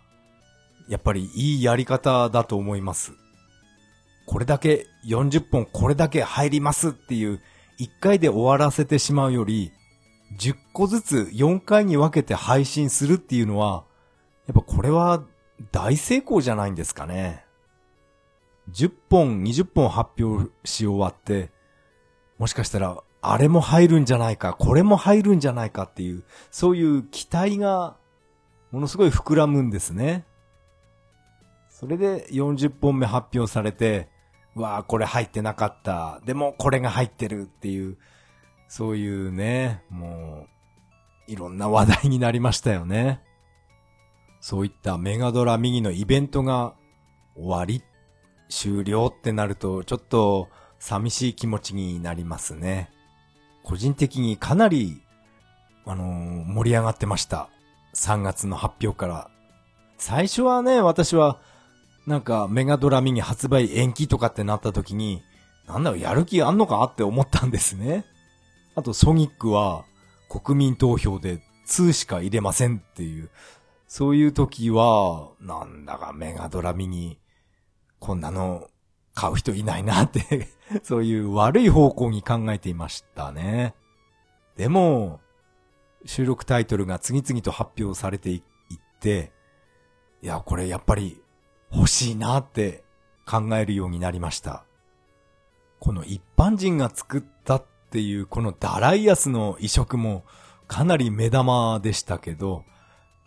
[0.88, 3.12] やっぱりいいやり方だと思います。
[4.26, 7.40] これだけ40本これだけ入りますっていう
[7.80, 9.72] 1回で終わらせてしまうより、
[10.38, 13.84] 10個ずつ4回に分けて配信するっていうのは、
[14.46, 15.24] やっぱこれは
[15.72, 17.46] 大成功じゃないんですかね。
[18.70, 21.50] 10本、20本発表し終わって、
[22.38, 27.96] もしかしたら、あれも入るんじゃないか、これも入るんじゃないかっていう、そういう期待が、
[28.70, 30.26] ものすごい膨らむんですね。
[31.70, 34.10] それで40本目発表されて、
[34.54, 36.20] わあ、これ入ってなかった。
[36.24, 37.96] でもこれが入ってるっていう、
[38.68, 40.46] そういうね、も
[41.28, 43.22] う、いろんな話題になりましたよね。
[44.40, 46.74] そういったメガドラ右のイベントが
[47.36, 47.82] 終わり、
[48.48, 50.48] 終了ってなると、ちょっと
[50.78, 52.90] 寂しい気持ちになりますね。
[53.62, 55.02] 個人的にかなり、
[55.86, 57.48] あのー、盛り上がってました。
[57.94, 59.30] 3月の発表から。
[59.98, 61.38] 最初はね、私は、
[62.06, 65.22] なんかメガドラミニ発売延期とかってなった時に、
[65.66, 68.04] なんだろ、やる気あんのかって思ったんですね。
[68.74, 69.84] あとソニックは
[70.28, 73.30] 国民投票で2しか入れませんっていう、
[73.86, 77.18] そういう時は、なんだかメガドラミニ、
[77.98, 78.68] こんなの
[79.14, 80.48] 買う人いないなって
[80.82, 83.74] そういう悪い方向に考えていましたね。
[84.56, 85.20] でも、
[86.06, 88.42] 収録タイトルが次々と発表されていっ
[89.00, 89.32] て、
[90.22, 91.20] いや、これやっぱり
[91.72, 92.84] 欲しいなって
[93.26, 94.64] 考えるようになりました。
[95.78, 100.24] この一般人が作ったっていうこのダライアスの移植も
[100.68, 102.64] かなり目玉でしたけど、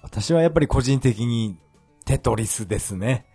[0.02, 1.58] 私はやっぱり個人的に
[2.06, 3.26] テトリスですね。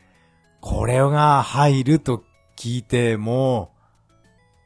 [0.60, 2.24] これが入ると
[2.56, 3.72] 聞いても、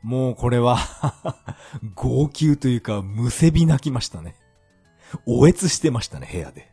[0.03, 0.78] もうこれは
[1.95, 4.36] 号泣というか、むせび泣きましたね。
[5.26, 6.72] おえつしてましたね、部屋で。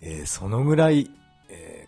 [0.00, 1.10] えー、そのぐらい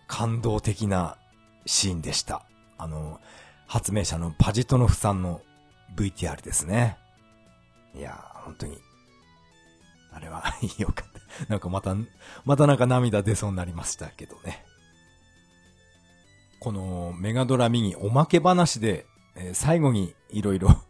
[0.07, 1.17] 感動的な
[1.65, 2.45] シーンでした。
[2.77, 3.19] あの、
[3.67, 5.41] 発明者のパジトノフさんの
[5.95, 6.97] VTR ですね。
[7.95, 8.77] いやー本当に。
[10.11, 10.43] あれは
[10.77, 11.15] よかった。
[11.49, 11.95] なんかまた、
[12.45, 14.63] またなんか涙出そうになりましたけどね。
[16.59, 20.81] このメガドラミニおまけ話で、えー、最後にいろいろ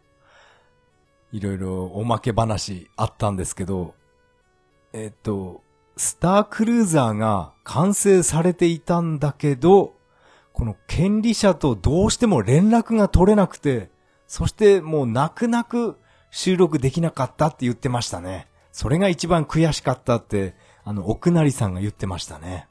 [1.32, 3.94] いろいろおまけ話あったんですけど、
[4.92, 5.62] えっ、と、
[5.96, 9.94] スタークルーザーが完成されていたんだけど、
[10.52, 13.90] この権利者とどうしても連絡が取れなくて、
[14.26, 15.96] そしてもう泣く泣く
[16.30, 18.48] 収録できなかったって言ってましたね。
[18.72, 22.68] それが一番悔しかったって、あの、奥成さんが言ってましたね。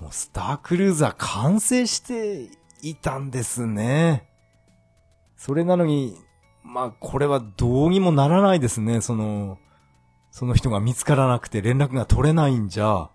[0.00, 2.48] もうスタークルーザー完成して
[2.82, 4.28] いたんですね。
[5.36, 6.16] それなのに、
[6.64, 9.00] まあ、これはどうにもならないですね。
[9.00, 9.58] その、
[10.34, 13.08] その人が見つからなくて連絡が取れないんじゃ、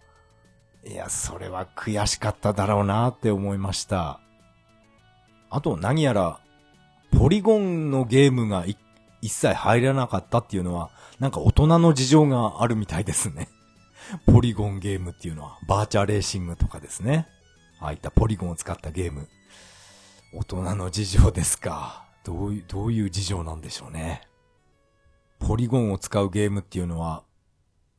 [0.88, 4.22] いや、それは悔しかっただろうなって思いました。
[5.50, 6.40] あと何やら、
[7.12, 8.66] ポリゴンのゲームが
[9.22, 13.50] 一切入らなかったっていうのは、なんか大人の事情があるみたいですね。
[14.26, 17.28] ポリゴンゲームっていうのは、バーチャーレーシングとかですね。
[17.82, 19.28] ああいったポリゴンを使ったゲーム。
[20.34, 22.06] 大人の事情ですか。
[22.24, 24.29] どういう、どういう事情なんでしょうね。
[25.40, 27.24] ポリゴンを使うゲームっていうのは、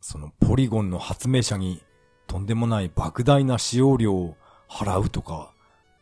[0.01, 1.83] そのポリゴンの発明者に
[2.27, 4.37] とんでもない莫大な使用料を
[4.69, 5.53] 払うとか、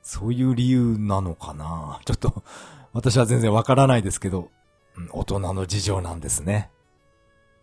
[0.02, 2.00] そういう理由なのかな？
[2.04, 2.42] ちょっと、
[2.92, 4.50] 私は全然わからないですけど、
[4.96, 6.70] うん、大人の事情なんですね。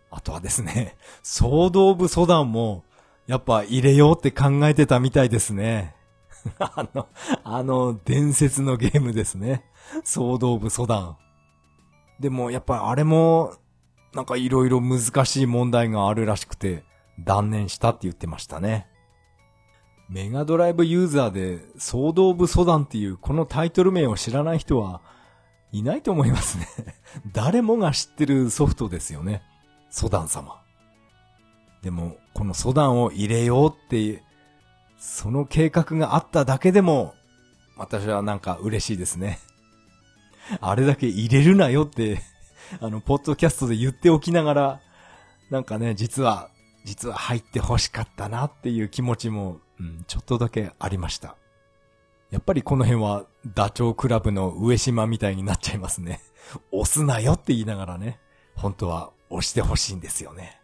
[0.09, 2.83] あとはですね、ソード・オブ・ソダンも、
[3.27, 5.95] やっぱ入れようって考えてたみたいですね。
[6.59, 7.07] あの、
[7.43, 9.63] あの、伝説のゲームですね。
[10.03, 11.17] ソード・オブ・ソダン。
[12.19, 13.55] でも、やっぱあれも、
[14.15, 16.85] なんか色々難しい問題があるらしくて、
[17.19, 18.87] 断念したって言ってましたね。
[20.07, 25.01] メガドライブユーザーで、ソード・オブ・ソダンっていうこのタイトル名を知らない人は
[25.73, 26.67] いないと思いますね。
[27.33, 29.43] 誰もが知ってるソフトですよね。
[29.89, 30.61] ソダン様。
[31.81, 34.23] でも、このソダンを入れようっていう、
[34.97, 37.13] その計画があっただけでも、
[37.75, 39.39] 私はなんか嬉しいですね。
[40.61, 42.21] あれだけ入れるなよって
[42.79, 44.81] あの、ポッドキャストで言っておきながら、
[45.49, 46.49] なんかね、実は、
[46.83, 51.35] 実は入って欲しかったなっていう気持ちも、うん、ちょっとだけありました。
[52.31, 56.21] やっぱりこの辺はダチョウ倶楽部の上島みたいになっちゃいますね。
[56.71, 58.19] 押すなよって言いながらね、
[58.55, 60.59] 本当は押してほしいんですよね。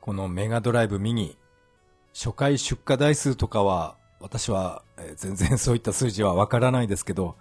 [0.00, 1.36] このメガドライブミニ、
[2.14, 4.82] 初回出荷台数とかは、私は、
[5.16, 7.36] 全然そういった数字はわからないですけど、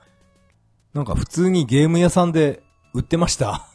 [0.94, 2.64] なんか普通にゲーム屋さんで
[2.96, 3.68] 売ってました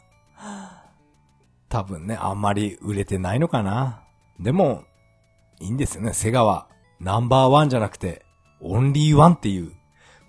[1.68, 4.02] 多分ね、あんまり売れてないのかな。
[4.40, 4.84] でも、
[5.60, 6.14] いいんですよね。
[6.14, 6.68] セガは
[7.00, 8.24] ナンバーワンじゃなくて、
[8.62, 9.72] オンリーワンっていう、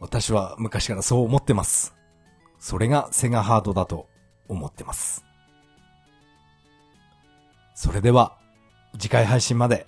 [0.01, 1.95] 私は昔からそう思ってます。
[2.59, 4.07] それがセガハードだと
[4.49, 5.23] 思ってます。
[7.73, 8.37] それでは、
[8.99, 9.87] 次回配信まで、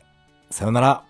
[0.49, 1.05] さよなら。